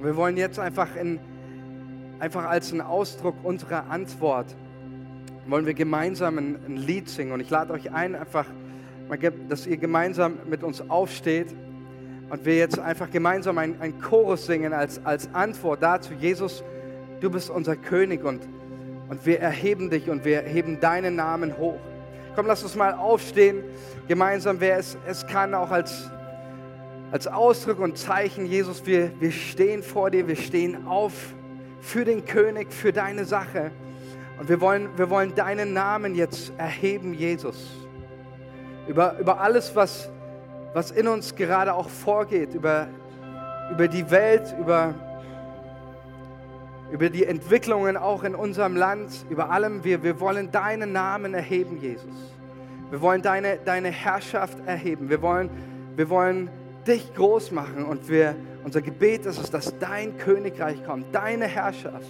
Wir 0.00 0.16
wollen 0.16 0.36
jetzt 0.36 0.58
einfach, 0.58 0.96
in, 0.96 1.20
einfach 2.18 2.44
als 2.44 2.72
einen 2.72 2.80
Ausdruck 2.80 3.36
unserer 3.44 3.88
Antwort 3.88 4.56
wollen 5.46 5.66
wir 5.66 5.74
gemeinsam 5.74 6.38
ein, 6.38 6.58
ein 6.66 6.76
Lied 6.76 7.08
singen. 7.08 7.32
Und 7.32 7.40
ich 7.40 7.50
lade 7.50 7.72
euch 7.72 7.92
ein, 7.92 8.14
einfach, 8.14 8.46
dass 9.48 9.66
ihr 9.66 9.76
gemeinsam 9.76 10.38
mit 10.48 10.62
uns 10.62 10.88
aufsteht 10.88 11.48
und 12.30 12.44
wir 12.46 12.56
jetzt 12.56 12.78
einfach 12.78 13.10
gemeinsam 13.10 13.58
ein, 13.58 13.80
ein 13.80 14.00
Chorus 14.00 14.46
singen 14.46 14.72
als, 14.72 15.04
als 15.04 15.34
Antwort 15.34 15.82
dazu. 15.82 16.14
Jesus, 16.14 16.64
du 17.20 17.30
bist 17.30 17.50
unser 17.50 17.76
König 17.76 18.24
und, 18.24 18.40
und 19.08 19.26
wir 19.26 19.40
erheben 19.40 19.90
dich 19.90 20.08
und 20.08 20.24
wir 20.24 20.40
heben 20.40 20.80
deinen 20.80 21.16
Namen 21.16 21.58
hoch. 21.58 21.78
Komm, 22.34 22.46
lass 22.46 22.62
uns 22.62 22.74
mal 22.74 22.94
aufstehen, 22.94 23.62
gemeinsam, 24.08 24.60
wer 24.60 24.78
es, 24.78 24.96
es 25.06 25.26
kann, 25.26 25.52
auch 25.54 25.70
als, 25.70 26.10
als 27.10 27.26
Ausdruck 27.26 27.78
und 27.80 27.98
Zeichen. 27.98 28.46
Jesus, 28.46 28.86
wir, 28.86 29.12
wir 29.20 29.32
stehen 29.32 29.82
vor 29.82 30.10
dir, 30.10 30.26
wir 30.26 30.36
stehen 30.36 30.86
auf 30.86 31.34
für 31.80 32.06
den 32.06 32.24
König, 32.24 32.72
für 32.72 32.92
deine 32.92 33.26
Sache. 33.26 33.72
Und 34.42 34.48
wir 34.48 34.60
wollen, 34.60 34.88
wir 34.96 35.08
wollen 35.08 35.36
deinen 35.36 35.72
Namen 35.72 36.16
jetzt 36.16 36.52
erheben, 36.58 37.14
Jesus. 37.14 37.64
Über, 38.88 39.16
über 39.20 39.40
alles, 39.40 39.76
was, 39.76 40.10
was 40.74 40.90
in 40.90 41.06
uns 41.06 41.36
gerade 41.36 41.72
auch 41.72 41.88
vorgeht, 41.88 42.52
über, 42.52 42.88
über 43.70 43.86
die 43.86 44.10
Welt, 44.10 44.52
über, 44.58 44.96
über 46.90 47.08
die 47.08 47.24
Entwicklungen 47.24 47.96
auch 47.96 48.24
in 48.24 48.34
unserem 48.34 48.74
Land, 48.74 49.12
über 49.30 49.48
allem. 49.48 49.84
Wir, 49.84 50.02
wir 50.02 50.18
wollen 50.18 50.50
deinen 50.50 50.90
Namen 50.90 51.34
erheben, 51.34 51.78
Jesus. 51.80 52.34
Wir 52.90 53.00
wollen 53.00 53.22
deine, 53.22 53.58
deine 53.58 53.90
Herrschaft 53.90 54.58
erheben. 54.66 55.08
Wir 55.08 55.22
wollen, 55.22 55.50
wir 55.94 56.10
wollen 56.10 56.50
dich 56.84 57.14
groß 57.14 57.52
machen 57.52 57.84
und 57.84 58.08
wir, 58.08 58.34
unser 58.64 58.82
Gebet 58.82 59.24
ist 59.24 59.38
es, 59.38 59.52
dass 59.52 59.78
dein 59.78 60.18
Königreich 60.18 60.84
kommt, 60.84 61.14
deine 61.14 61.46
Herrschaft. 61.46 62.08